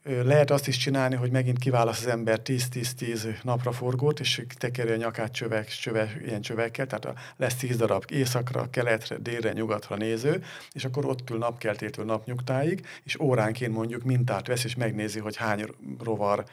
lehet 0.04 0.52
azt 0.52 0.68
is 0.68 0.78
csinálni, 0.78 1.16
hogy 1.16 1.32
megint 1.32 1.60
kiválaszt 1.60 2.06
az 2.06 2.12
ember 2.12 2.40
10-10-10 2.44 3.44
napraforgót, 3.44 4.20
és 4.20 4.46
tekeri 4.58 4.92
a 4.92 4.96
nyakát 4.96 5.32
csövek, 5.32 5.68
csövek, 5.68 6.22
ilyen 6.26 6.42
csövekkel, 6.42 6.88
tehát 6.88 7.20
lesz 7.38 7.56
10 7.56 7.78
darab 7.78 8.06
északra, 8.10 8.70
keletre, 8.70 9.18
délre, 9.18 9.54
nyugatra 9.54 9.96
néző, 9.96 10.44
és 10.72 10.86
akkor 10.86 11.06
ott 11.06 11.30
ül 11.30 11.38
napkeltétől 11.38 12.06
napnyugtáig, 12.06 12.86
és 13.04 13.20
óránként 13.20 13.74
mondjuk 13.74 14.04
mintát 14.04 14.48
vesz, 14.48 14.64
és 14.64 14.76
megnézi, 14.76 15.20
hogy 15.20 15.36
hány 15.36 15.66
rovar 16.04 16.44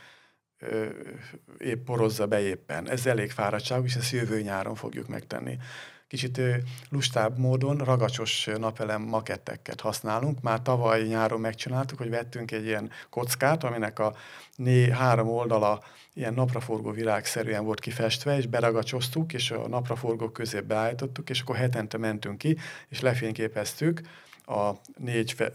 ö, 0.59 0.87
épp 1.59 1.85
porozza 1.85 2.27
be 2.27 2.41
éppen. 2.41 2.91
Ez 2.91 3.07
elég 3.07 3.31
fáradtság, 3.31 3.85
és 3.85 3.95
ezt 3.95 4.11
jövő 4.11 4.41
nyáron 4.41 4.75
fogjuk 4.75 5.09
megtenni 5.09 5.59
kicsit 6.11 6.41
lustább 6.89 7.39
módon 7.39 7.77
ragacsos 7.77 8.49
napelem 8.59 9.03
maketteket 9.03 9.81
használunk. 9.81 10.41
Már 10.41 10.63
tavaly 10.63 11.03
nyáron 11.03 11.41
megcsináltuk, 11.41 11.99
hogy 11.99 12.11
vettünk 12.11 12.51
egy 12.51 12.65
ilyen 12.65 12.91
kockát, 13.11 13.65
aminek 13.65 13.99
a 13.99 14.15
né, 14.57 14.89
három 14.89 15.29
oldala 15.29 15.83
ilyen 16.15 16.35
napraforgó 16.35 16.91
világszerűen 16.91 17.65
volt 17.65 17.81
kifestve, 17.81 18.37
és 18.37 18.47
beragacsoztuk, 18.47 19.33
és 19.33 19.51
a 19.51 19.69
napraforgók 19.69 20.33
közé 20.33 20.61
beállítottuk, 20.61 21.31
és 21.31 21.41
akkor 21.41 21.57
hetente 21.57 21.99
mentünk 21.99 22.39
ki, 22.39 22.57
és 22.89 23.01
lefényképeztük 23.01 24.01
a 24.47 24.71
négy, 24.97 25.33
fe, 25.33 25.53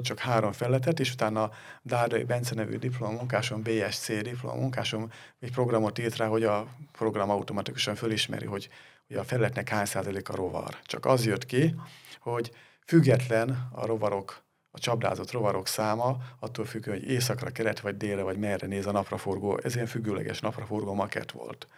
csak 0.00 0.18
három 0.18 0.52
felletet, 0.52 1.00
és 1.00 1.12
utána 1.12 1.50
Dárdai 1.82 2.24
Bence 2.24 2.54
nevű 2.54 2.76
diplomamunkásom, 2.76 3.62
BSC 3.62 4.22
diplomamunkásom 4.22 5.10
egy 5.40 5.52
programot 5.52 5.98
írt 5.98 6.16
rá, 6.16 6.26
hogy 6.26 6.44
a 6.44 6.66
program 6.92 7.30
automatikusan 7.30 7.94
fölismeri, 7.94 8.46
hogy 8.46 8.68
hogy 9.06 9.16
a 9.16 9.24
felületnek 9.24 9.68
hány 9.68 9.84
százalék 9.84 10.28
a 10.28 10.34
rovar. 10.34 10.78
Csak 10.84 11.06
az 11.06 11.26
jött 11.26 11.46
ki, 11.46 11.74
hogy 12.20 12.50
független 12.86 13.68
a 13.72 13.86
rovarok, 13.86 14.42
a 14.70 14.78
csapdázott 14.78 15.30
rovarok 15.30 15.66
száma, 15.66 16.16
attól 16.38 16.64
függ, 16.64 16.88
hogy 16.88 17.04
északra, 17.04 17.50
kelet 17.50 17.80
vagy 17.80 17.96
délre, 17.96 18.22
vagy 18.22 18.38
merre 18.38 18.66
néz 18.66 18.86
a 18.86 18.92
napraforgó, 18.92 19.58
ez 19.62 19.74
ilyen 19.74 19.86
függőleges 19.86 20.40
napraforgó 20.40 20.94
makett 20.94 21.30
volt. 21.30 21.68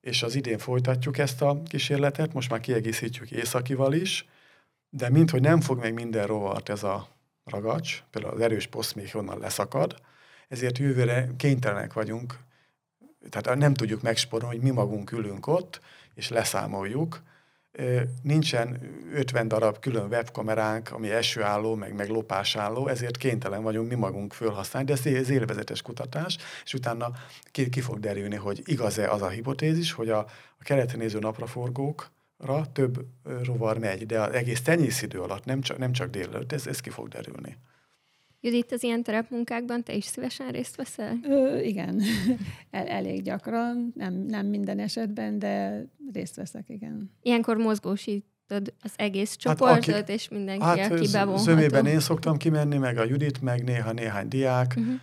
És 0.00 0.22
az 0.22 0.34
idén 0.34 0.58
folytatjuk 0.58 1.18
ezt 1.18 1.42
a 1.42 1.62
kísérletet, 1.68 2.32
most 2.32 2.50
már 2.50 2.60
kiegészítjük 2.60 3.30
északival 3.30 3.92
is, 3.92 4.28
de 4.90 5.10
minthogy 5.10 5.40
nem 5.40 5.60
fog 5.60 5.78
meg 5.78 5.94
minden 5.94 6.26
rovart 6.26 6.68
ez 6.68 6.82
a 6.82 7.08
ragacs, 7.44 8.02
például 8.10 8.34
az 8.34 8.40
erős 8.40 8.66
poszt 8.66 8.94
még 8.94 9.10
onnan 9.12 9.38
leszakad, 9.38 10.00
ezért 10.48 10.78
jövőre 10.78 11.28
kénytelenek 11.36 11.92
vagyunk, 11.92 12.38
tehát 13.28 13.58
nem 13.58 13.74
tudjuk 13.74 14.02
megsporolni, 14.02 14.56
hogy 14.56 14.64
mi 14.64 14.70
magunk 14.70 15.12
ülünk 15.12 15.46
ott, 15.46 15.80
és 16.14 16.28
leszámoljuk. 16.28 17.22
Nincsen 18.22 18.80
50 19.14 19.48
darab 19.48 19.78
külön 19.78 20.08
webkameránk, 20.08 20.92
ami 20.92 21.10
esőálló, 21.10 21.74
meg, 21.74 21.94
meg 21.94 22.08
lopásálló, 22.08 22.88
ezért 22.88 23.16
kénytelen 23.16 23.62
vagyunk 23.62 23.88
mi 23.88 23.94
magunk 23.94 24.32
fölhasználni, 24.32 24.88
de 24.88 24.94
ez, 24.94 25.06
ez 25.06 25.30
élvezetes 25.30 25.82
kutatás, 25.82 26.38
és 26.64 26.74
utána 26.74 27.12
ki, 27.50 27.68
ki 27.68 27.80
fog 27.80 28.00
derülni, 28.00 28.36
hogy 28.36 28.62
igaz-e 28.64 29.10
az 29.10 29.22
a 29.22 29.28
hipotézis, 29.28 29.92
hogy 29.92 30.08
a, 30.08 30.18
a 30.58 30.62
keleten 30.62 30.98
néző 30.98 31.18
napraforgókra 31.18 32.66
több 32.72 33.06
rovar 33.42 33.78
megy, 33.78 34.06
de 34.06 34.20
az 34.20 34.32
egész 34.32 34.62
tenyészidő 34.62 35.20
alatt, 35.20 35.44
nem 35.44 35.60
csak, 35.60 35.78
nem 35.78 35.92
csak 35.92 36.10
délelőtt, 36.10 36.52
ez, 36.52 36.66
ez 36.66 36.80
ki 36.80 36.90
fog 36.90 37.08
derülni. 37.08 37.56
Judit, 38.40 38.72
az 38.72 38.82
ilyen 38.82 39.02
terepmunkákban 39.02 39.82
te 39.82 39.92
is 39.92 40.04
szívesen 40.04 40.50
részt 40.50 40.76
veszel? 40.76 41.18
Ö, 41.22 41.58
igen, 41.58 42.02
El, 42.70 42.86
elég 42.86 43.22
gyakran, 43.22 43.92
nem, 43.94 44.14
nem 44.14 44.46
minden 44.46 44.78
esetben, 44.78 45.38
de 45.38 45.84
részt 46.12 46.36
veszek, 46.36 46.68
igen. 46.68 47.10
Ilyenkor 47.22 47.56
mozgósítod 47.56 48.74
az 48.82 48.92
egész 48.96 49.36
csoportot, 49.36 49.84
hát 49.84 50.02
aki, 50.02 50.12
és 50.12 50.28
mindenki, 50.28 50.64
hát, 50.64 50.92
aki 50.92 51.08
bevonható. 51.12 51.42
Zömében 51.42 51.86
én 51.86 52.00
szoktam 52.00 52.36
kimenni, 52.36 52.76
meg 52.76 52.98
a 52.98 53.04
Judit, 53.04 53.42
meg 53.42 53.64
néha 53.64 53.92
néhány 53.92 54.28
diák, 54.28 54.74
uh-huh. 54.76 54.94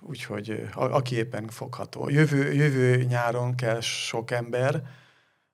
Úgyhogy 0.00 0.68
a, 0.74 0.84
aki 0.84 1.16
éppen 1.16 1.48
fogható. 1.48 2.08
Jövő, 2.08 2.52
jövő 2.52 3.02
nyáron 3.02 3.54
kell 3.54 3.80
sok 3.80 4.30
ember, 4.30 4.82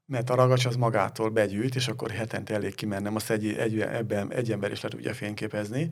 mert 0.07 0.31
a 0.31 0.35
ragacs 0.35 0.67
az 0.67 0.77
magától 0.77 1.31
begyűjt, 1.31 1.75
és 1.75 1.89
akkor 1.89 2.11
hetente 2.11 2.55
elég 2.55 2.75
kimennem, 2.75 3.15
azt 3.15 3.31
egy, 3.31 3.47
egy, 3.47 3.81
ebben 3.81 4.33
egy 4.33 4.53
ember 4.53 4.71
is 4.71 4.81
le 4.81 4.89
tudja 4.89 5.15
fényképezni 5.15 5.91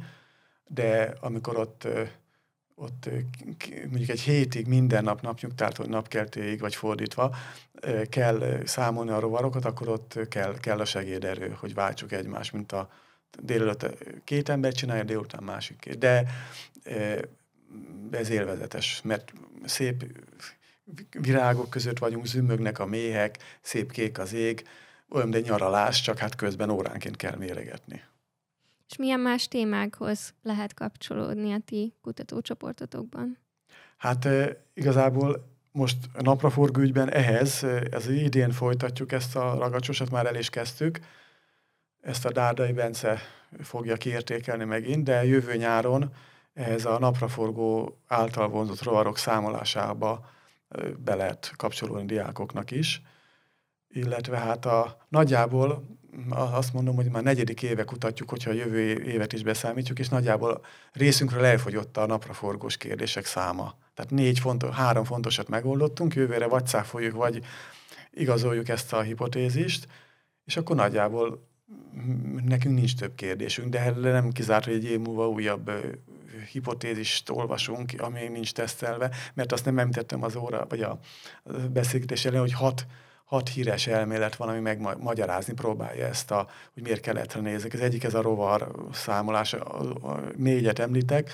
de 0.68 1.14
amikor 1.20 1.56
ott, 1.58 1.88
ott 2.74 3.08
mondjuk 3.88 4.08
egy 4.08 4.20
hétig 4.20 4.66
minden 4.66 5.04
nap 5.04 5.20
napnyugtától 5.20 5.86
napkeltéig, 5.86 6.60
vagy 6.60 6.74
fordítva 6.74 7.36
kell 8.08 8.62
számolni 8.64 9.10
a 9.10 9.20
rovarokat, 9.20 9.64
akkor 9.64 9.88
ott 9.88 10.18
kell, 10.28 10.58
kell 10.60 10.80
a 10.80 10.84
segéderő, 10.84 11.56
hogy 11.60 11.74
váltsuk 11.74 12.12
egymást, 12.12 12.52
mint 12.52 12.72
a 12.72 12.90
délelőtt 13.42 14.04
két 14.24 14.48
ember 14.48 14.72
csinálja, 14.72 15.04
délután 15.04 15.42
másik. 15.42 15.94
De 15.98 16.24
ez 18.10 18.28
élvezetes, 18.28 19.00
mert 19.04 19.32
szép 19.64 20.04
virágok 21.20 21.70
között 21.70 21.98
vagyunk, 21.98 22.26
zümmögnek 22.26 22.78
a 22.78 22.86
méhek, 22.86 23.38
szép 23.60 23.92
kék 23.92 24.18
az 24.18 24.32
ég, 24.32 24.68
olyan, 25.08 25.30
de 25.30 25.40
nyaralás, 25.40 26.00
csak 26.00 26.18
hát 26.18 26.34
közben 26.34 26.70
óránként 26.70 27.16
kell 27.16 27.36
méregetni. 27.36 28.02
És 28.88 28.96
milyen 28.96 29.20
más 29.20 29.48
témákhoz 29.48 30.34
lehet 30.42 30.74
kapcsolódni 30.74 31.52
a 31.52 31.58
ti 31.64 31.94
kutatócsoportotokban? 32.00 33.38
Hát 33.96 34.28
igazából 34.74 35.56
most 35.72 35.96
a 36.14 36.22
napraforgó 36.22 36.80
ügyben 36.80 37.10
ehhez, 37.10 37.66
ez 37.90 38.08
idén 38.08 38.50
folytatjuk 38.50 39.12
ezt 39.12 39.36
a 39.36 39.54
ragacsosat, 39.58 40.10
már 40.10 40.26
el 40.26 40.36
is 40.36 40.50
kezdtük, 40.50 40.98
ezt 42.00 42.24
a 42.24 42.32
Dárdai 42.32 42.72
Bence 42.72 43.18
fogja 43.62 43.96
kiértékelni 43.96 44.64
megint, 44.64 45.04
de 45.04 45.24
jövő 45.24 45.56
nyáron 45.56 46.12
ehhez 46.54 46.84
a 46.84 46.98
napraforgó 46.98 47.98
által 48.06 48.48
vonzott 48.48 48.82
rovarok 48.82 49.18
számolásába 49.18 50.30
be 50.98 51.14
lehet 51.14 51.52
kapcsolódni 51.56 52.04
diákoknak 52.04 52.70
is, 52.70 53.02
illetve 53.98 54.38
hát 54.38 54.66
a 54.66 54.96
nagyjából 55.08 55.96
azt 56.28 56.72
mondom, 56.72 56.94
hogy 56.94 57.10
már 57.10 57.22
negyedik 57.22 57.62
éve 57.62 57.84
kutatjuk, 57.84 58.30
hogyha 58.30 58.50
a 58.50 58.54
jövő 58.54 59.02
évet 59.02 59.32
is 59.32 59.42
beszámítjuk, 59.42 59.98
és 59.98 60.08
nagyjából 60.08 60.64
részünkről 60.92 61.44
elfogyott 61.44 61.96
a 61.96 62.06
napraforgós 62.06 62.76
kérdések 62.76 63.24
száma. 63.24 63.74
Tehát 63.94 64.10
négy 64.10 64.38
fontos, 64.38 64.74
három 64.74 65.04
fontosat 65.04 65.48
megoldottunk, 65.48 66.14
jövőre 66.14 66.46
vagy 66.46 66.66
cáfoljuk, 66.66 67.14
vagy 67.14 67.44
igazoljuk 68.10 68.68
ezt 68.68 68.92
a 68.92 69.00
hipotézist, 69.00 69.86
és 70.44 70.56
akkor 70.56 70.76
nagyjából 70.76 71.46
nekünk 72.44 72.74
nincs 72.74 72.96
több 72.96 73.14
kérdésünk, 73.14 73.68
de 73.68 73.90
nem 73.90 74.30
kizárt, 74.30 74.64
hogy 74.64 74.74
egy 74.74 74.84
év 74.84 75.00
múlva 75.00 75.28
újabb 75.28 75.70
hipotézist 76.52 77.30
olvasunk, 77.30 77.92
ami 77.98 78.28
nincs 78.28 78.52
tesztelve, 78.52 79.10
mert 79.34 79.52
azt 79.52 79.64
nem 79.64 79.78
említettem 79.78 80.22
az 80.22 80.36
óra, 80.36 80.66
vagy 80.68 80.80
a 80.80 80.98
beszélgetés 81.70 82.24
elején, 82.24 82.44
hogy 82.44 82.52
hat, 82.52 82.86
hat 83.28 83.48
híres 83.48 83.86
elmélet 83.86 84.36
van, 84.36 84.48
ami 84.48 84.60
megmagyarázni 84.60 85.52
próbálja 85.52 86.06
ezt, 86.06 86.30
a, 86.30 86.48
hogy 86.74 86.82
miért 86.82 87.00
keletre 87.00 87.40
nézek. 87.40 87.72
Az 87.72 87.80
egyik 87.80 88.04
ez 88.04 88.14
a 88.14 88.22
rovar 88.22 88.70
számolás, 88.92 89.52
a, 89.52 89.80
a 89.80 90.20
négyet 90.36 90.78
említek, 90.78 91.30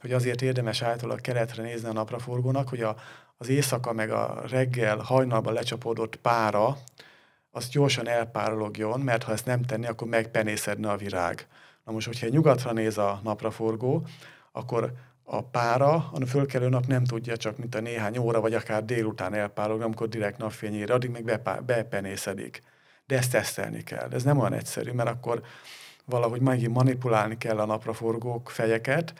hogy 0.00 0.12
azért 0.12 0.42
érdemes 0.42 0.82
általában 0.82 1.22
keletre 1.22 1.62
nézni 1.62 1.88
a 1.88 1.92
napraforgónak, 1.92 2.68
hogy 2.68 2.80
a, 2.80 2.96
az 3.36 3.48
éjszaka 3.48 3.92
meg 3.92 4.10
a 4.10 4.42
reggel 4.48 4.96
hajnalban 4.96 5.52
lecsapódott 5.52 6.16
pára, 6.16 6.76
az 7.50 7.68
gyorsan 7.68 8.08
elpárologjon, 8.08 9.00
mert 9.00 9.22
ha 9.22 9.32
ezt 9.32 9.46
nem 9.46 9.62
tenni, 9.62 9.86
akkor 9.86 10.08
megpenészedne 10.08 10.90
a 10.90 10.96
virág. 10.96 11.46
Na 11.84 11.92
most, 11.92 12.06
hogyha 12.06 12.28
nyugatra 12.28 12.72
néz 12.72 12.98
a 12.98 13.20
napraforgó, 13.22 14.06
akkor 14.52 14.92
a 15.24 15.42
pára 15.42 15.94
a 15.94 16.26
fölkelő 16.26 16.68
nap 16.68 16.86
nem 16.86 17.04
tudja 17.04 17.36
csak, 17.36 17.58
mint 17.58 17.74
a 17.74 17.80
néhány 17.80 18.18
óra, 18.18 18.40
vagy 18.40 18.54
akár 18.54 18.84
délután 18.84 19.34
elpárologni, 19.34 19.84
amikor 19.84 20.08
direkt 20.08 20.38
napfényére, 20.38 20.94
addig 20.94 21.10
még 21.10 21.24
bepenészedik. 21.66 22.62
De 23.06 23.16
ezt 23.16 23.30
tesztelni 23.30 23.82
kell. 23.82 24.08
Ez 24.12 24.22
nem 24.22 24.38
olyan 24.38 24.52
egyszerű, 24.52 24.90
mert 24.90 25.08
akkor 25.08 25.42
valahogy 26.04 26.40
megint 26.40 26.74
manipulálni 26.74 27.38
kell 27.38 27.58
a 27.58 27.64
napraforgók 27.64 28.50
fejeket, 28.50 29.14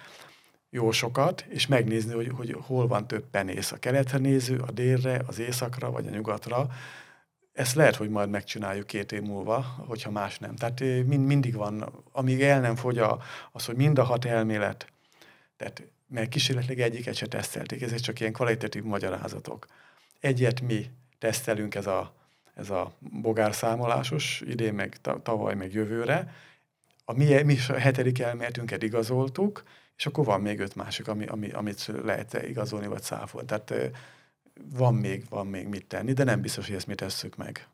jó 0.70 0.90
sokat, 0.90 1.44
és 1.48 1.66
megnézni, 1.66 2.14
hogy, 2.14 2.32
hogy 2.36 2.56
hol 2.66 2.86
van 2.86 3.06
több 3.06 3.24
penész. 3.30 3.72
A 3.72 3.76
keletre 3.76 4.18
néző, 4.18 4.58
a 4.66 4.70
délre, 4.70 5.22
az 5.26 5.38
északra, 5.38 5.90
vagy 5.90 6.06
a 6.06 6.10
nyugatra. 6.10 6.66
Ezt 7.52 7.74
lehet, 7.74 7.96
hogy 7.96 8.08
majd 8.08 8.30
megcsináljuk 8.30 8.86
két 8.86 9.12
év 9.12 9.22
múlva, 9.22 9.60
hogyha 9.86 10.10
más 10.10 10.38
nem. 10.38 10.56
Tehát 10.56 10.80
mind, 10.80 11.26
mindig 11.26 11.54
van, 11.54 12.04
amíg 12.12 12.42
el 12.42 12.60
nem 12.60 12.76
fogy 12.76 12.98
a, 12.98 13.18
az, 13.52 13.64
hogy 13.64 13.76
mind 13.76 13.98
a 13.98 14.04
hat 14.04 14.24
elmélet, 14.24 14.92
tehát 15.56 15.82
mert 16.08 16.28
kísérletleg 16.28 16.80
egyiket 16.80 17.14
se 17.14 17.26
tesztelték, 17.26 17.82
ezek 17.82 17.98
csak 17.98 18.20
ilyen 18.20 18.32
kvalitatív 18.32 18.82
magyarázatok. 18.82 19.66
Egyet 20.20 20.60
mi 20.60 20.90
tesztelünk, 21.18 21.74
ez 21.74 21.86
a, 21.86 22.14
ez 22.54 22.70
a 22.70 22.92
bogárszámolásos, 22.98 24.42
idén 24.46 24.74
meg 24.74 24.96
tavaly 25.22 25.54
meg 25.54 25.72
jövőre. 25.72 26.34
A 27.04 27.12
mi, 27.12 27.42
mi 27.42 27.56
a 27.68 27.72
hetedik 27.72 28.18
elméletünket 28.18 28.82
igazoltuk, 28.82 29.62
és 29.96 30.06
akkor 30.06 30.24
van 30.24 30.40
még 30.40 30.60
öt 30.60 30.74
másik, 30.74 31.08
ami, 31.08 31.26
ami, 31.26 31.50
amit 31.50 31.86
lehet 32.02 32.42
igazolni 32.48 32.86
vagy 32.86 33.02
száfolni. 33.02 33.46
Tehát 33.46 33.74
van 34.70 34.94
még, 34.94 35.24
van 35.28 35.46
még 35.46 35.66
mit 35.66 35.86
tenni, 35.86 36.12
de 36.12 36.24
nem 36.24 36.40
biztos, 36.40 36.66
hogy 36.66 36.76
ezt 36.76 36.86
mi 36.86 36.94
tesszük 36.94 37.36
meg. 37.36 37.68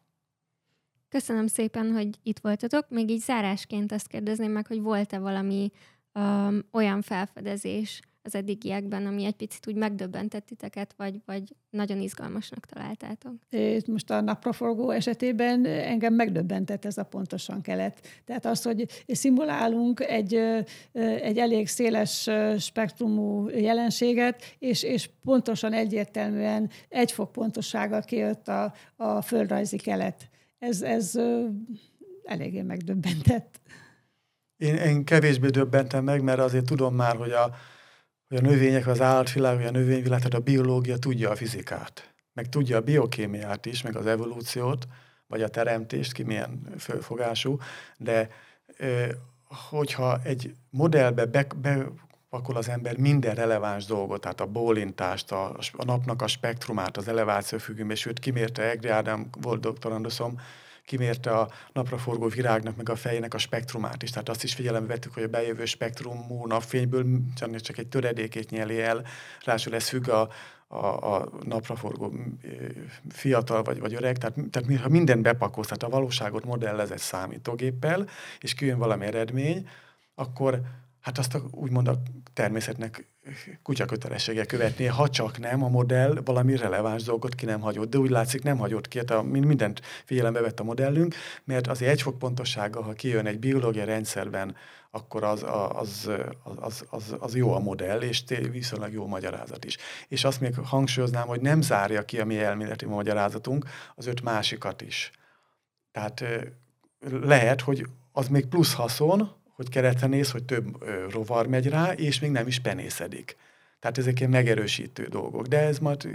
Köszönöm 1.08 1.46
szépen, 1.46 1.92
hogy 1.92 2.08
itt 2.22 2.38
voltatok. 2.38 2.88
Még 2.88 3.10
így 3.10 3.20
zárásként 3.20 3.92
azt 3.92 4.06
kérdezném 4.06 4.50
meg, 4.50 4.66
hogy 4.66 4.80
volt-e 4.80 5.18
valami 5.18 5.72
um, 6.14 6.58
olyan 6.72 7.02
felfedezés 7.02 8.00
az 8.22 8.34
eddigiekben, 8.34 9.06
ami 9.06 9.24
egy 9.24 9.36
picit 9.36 9.66
úgy 9.66 9.74
megdöbbentett 9.74 10.46
titeket, 10.46 10.94
vagy, 10.96 11.20
vagy 11.26 11.42
nagyon 11.70 12.00
izgalmasnak 12.00 12.66
találtátok? 12.66 13.34
Itt 13.50 13.86
most 13.86 14.10
a 14.10 14.20
napraforgó 14.20 14.90
esetében 14.90 15.64
engem 15.64 16.14
megdöbbentett 16.14 16.84
ez 16.84 16.98
a 16.98 17.04
pontosan 17.04 17.60
kelet. 17.60 18.00
Tehát 18.24 18.46
az, 18.46 18.62
hogy 18.62 18.86
szimulálunk 19.06 20.00
egy, 20.00 20.34
egy 21.22 21.38
elég 21.38 21.68
széles 21.68 22.28
spektrumú 22.58 23.48
jelenséget, 23.48 24.42
és, 24.58 24.82
és 24.82 25.10
pontosan 25.24 25.72
egyértelműen 25.72 26.70
egy 26.88 27.12
fok 27.12 27.32
pontossággal 27.32 28.02
kijött 28.02 28.48
a, 28.48 28.72
a 28.96 29.22
földrajzi 29.22 29.76
kelet. 29.76 30.30
Ez, 30.58 30.82
ez 30.82 31.18
eléggé 32.24 32.62
megdöbbentett. 32.62 33.60
Én, 34.60 34.74
én 34.74 35.04
kevésbé 35.04 35.48
döbbentem 35.48 36.04
meg, 36.04 36.22
mert 36.22 36.38
azért 36.38 36.64
tudom 36.64 36.94
már, 36.94 37.16
hogy 37.16 37.30
a, 37.30 37.54
hogy 38.28 38.38
a 38.38 38.40
növények, 38.40 38.86
az 38.86 39.00
állatvilág, 39.00 39.56
vagy 39.56 39.66
a 39.66 39.70
növényvilág, 39.70 40.18
tehát 40.18 40.34
a 40.34 40.40
biológia 40.40 40.96
tudja 40.96 41.30
a 41.30 41.36
fizikát, 41.36 42.14
meg 42.32 42.48
tudja 42.48 42.76
a 42.76 42.80
biokémiát 42.80 43.66
is, 43.66 43.82
meg 43.82 43.96
az 43.96 44.06
evolúciót, 44.06 44.86
vagy 45.26 45.42
a 45.42 45.48
teremtést, 45.48 46.12
ki 46.12 46.22
milyen 46.22 46.74
fölfogású, 46.78 47.58
de 47.96 48.28
hogyha 49.46 50.20
egy 50.24 50.54
modellbe 50.70 51.24
be, 51.24 51.46
bepakol 51.60 52.56
az 52.56 52.68
ember 52.68 52.98
minden 52.98 53.34
releváns 53.34 53.84
dolgot, 53.84 54.20
tehát 54.20 54.40
a 54.40 54.46
bólintást, 54.46 55.32
a, 55.32 55.56
a 55.72 55.84
napnak 55.84 56.22
a 56.22 56.26
spektrumát, 56.26 56.96
az 56.96 57.08
eleváció 57.08 57.58
függőben, 57.58 57.96
sőt 57.96 58.18
kimérte 58.18 58.70
Egri 58.70 58.88
Ádám, 58.88 59.28
volt 59.40 59.60
doktoranduszom, 59.60 60.40
kimérte 60.90 61.30
a 61.30 61.50
napraforgó 61.72 62.28
virágnak, 62.28 62.76
meg 62.76 62.88
a 62.88 62.96
fejének 62.96 63.34
a 63.34 63.38
spektrumát 63.38 64.02
is. 64.02 64.10
Tehát 64.10 64.28
azt 64.28 64.42
is 64.42 64.54
figyelembe 64.54 64.88
vettük, 64.88 65.14
hogy 65.14 65.22
a 65.22 65.28
bejövő 65.28 65.64
spektrumú 65.64 66.46
napfényből 66.46 67.04
csak 67.60 67.78
egy 67.78 67.86
töredékét 67.88 68.50
nyeli 68.50 68.80
el, 68.80 69.04
ráadásul 69.44 69.74
ez 69.74 69.88
függ 69.88 70.08
a, 70.08 70.28
a, 70.68 71.14
a 71.14 71.28
napraforgó 71.42 72.12
fiatal 73.08 73.62
vagy, 73.62 73.80
vagy 73.80 73.94
öreg, 73.94 74.18
tehát, 74.18 74.34
tehát 74.50 74.80
ha 74.80 74.88
minden 74.88 75.22
bepakolsz, 75.22 75.66
tehát 75.66 75.82
a 75.82 75.88
valóságot 75.88 76.44
modellezett 76.44 76.98
számítógéppel, 76.98 78.08
és 78.40 78.54
kijön 78.54 78.78
valami 78.78 79.06
eredmény, 79.06 79.68
akkor 80.14 80.60
hát 81.00 81.18
azt 81.18 81.34
a, 81.34 81.42
úgymond 81.50 81.88
a 81.88 82.02
természetnek 82.32 83.08
kutya 83.62 83.84
kötelessége 83.84 84.44
követni, 84.44 84.84
ha 84.84 85.08
csak 85.08 85.38
nem 85.38 85.62
a 85.62 85.68
modell 85.68 86.20
valami 86.24 86.56
releváns 86.56 87.02
dolgot 87.02 87.34
ki 87.34 87.44
nem 87.44 87.60
hagyott. 87.60 87.90
De 87.90 87.98
úgy 87.98 88.10
látszik, 88.10 88.42
nem 88.42 88.58
hagyott 88.58 88.88
ki, 88.88 88.98
hát 88.98 89.10
a, 89.10 89.22
mindent 89.22 89.80
figyelembe 90.04 90.40
vett 90.40 90.60
a 90.60 90.64
modellünk, 90.64 91.14
mert 91.44 91.66
az 91.66 91.82
egy 91.82 92.02
fok 92.02 92.18
pontossággal, 92.18 92.82
ha 92.82 92.92
kijön 92.92 93.26
egy 93.26 93.38
biológiai 93.38 93.86
rendszerben, 93.86 94.56
akkor 94.90 95.24
az, 95.24 95.44
az, 95.72 96.10
az, 96.42 96.84
az, 96.90 97.16
az 97.18 97.36
jó 97.36 97.52
a 97.52 97.58
modell, 97.58 98.00
és 98.00 98.24
viszonylag 98.50 98.92
jó 98.92 99.06
magyarázat 99.06 99.64
is. 99.64 99.76
És 100.08 100.24
azt 100.24 100.40
még 100.40 100.54
hangsúlyoznám, 100.54 101.26
hogy 101.26 101.40
nem 101.40 101.60
zárja 101.60 102.04
ki 102.04 102.20
a 102.20 102.24
mi 102.24 102.38
elméleti 102.38 102.86
magyarázatunk 102.86 103.64
az 103.94 104.06
öt 104.06 104.22
másikat 104.22 104.82
is. 104.82 105.10
Tehát 105.92 106.24
lehet, 107.10 107.60
hogy 107.60 107.86
az 108.12 108.28
még 108.28 108.46
plusz 108.46 108.74
haszon, 108.74 109.39
hogy 109.60 109.68
keretre 109.68 110.06
néz, 110.06 110.30
hogy 110.30 110.44
több 110.44 110.84
rovar 111.10 111.46
megy 111.46 111.66
rá, 111.68 111.92
és 111.92 112.20
még 112.20 112.30
nem 112.30 112.46
is 112.46 112.60
penészedik. 112.60 113.36
Tehát 113.78 113.98
ezek 113.98 114.18
ilyen 114.18 114.30
megerősítő 114.30 115.06
dolgok. 115.06 115.46
De 115.46 115.58
ez 115.58 115.78
majd 115.78 116.08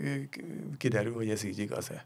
kiderül, 0.78 1.14
hogy 1.14 1.30
ez 1.30 1.44
így 1.44 1.60
igaz-e. 1.60 2.06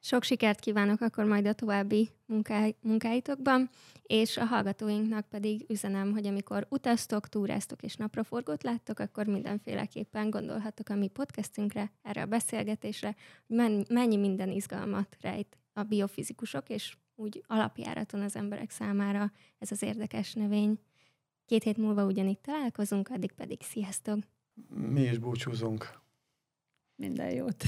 Sok 0.00 0.22
sikert 0.22 0.60
kívánok 0.60 1.00
akkor 1.00 1.24
majd 1.24 1.46
a 1.46 1.52
további 1.52 2.08
munká- 2.26 2.76
munkáitokban, 2.80 3.70
és 4.02 4.36
a 4.36 4.44
hallgatóinknak 4.44 5.28
pedig 5.28 5.64
üzenem, 5.68 6.12
hogy 6.12 6.26
amikor 6.26 6.66
utaztok, 6.68 7.28
túráztok 7.28 7.82
és 7.82 7.94
napraforgót 7.94 8.62
láttok, 8.62 8.98
akkor 8.98 9.26
mindenféleképpen 9.26 10.30
gondolhatok 10.30 10.88
a 10.88 10.94
mi 10.94 11.08
podcastünkre, 11.08 11.92
erre 12.02 12.22
a 12.22 12.26
beszélgetésre, 12.26 13.16
hogy 13.46 13.86
mennyi 13.88 14.16
minden 14.16 14.50
izgalmat 14.50 15.16
rejt 15.20 15.58
a 15.72 15.82
biofizikusok 15.82 16.68
és 16.68 16.96
úgy 17.20 17.44
alapjáraton 17.46 18.20
az 18.20 18.36
emberek 18.36 18.70
számára 18.70 19.32
ez 19.58 19.70
az 19.70 19.82
érdekes 19.82 20.32
növény. 20.32 20.78
Két 21.46 21.62
hét 21.62 21.76
múlva 21.76 22.04
ugyanígy 22.04 22.40
találkozunk, 22.40 23.08
addig 23.08 23.32
pedig 23.32 23.62
sziasztok! 23.62 24.18
Mi 24.68 25.00
is 25.00 25.18
búcsúzunk. 25.18 26.00
Minden 26.94 27.30
jót! 27.30 27.64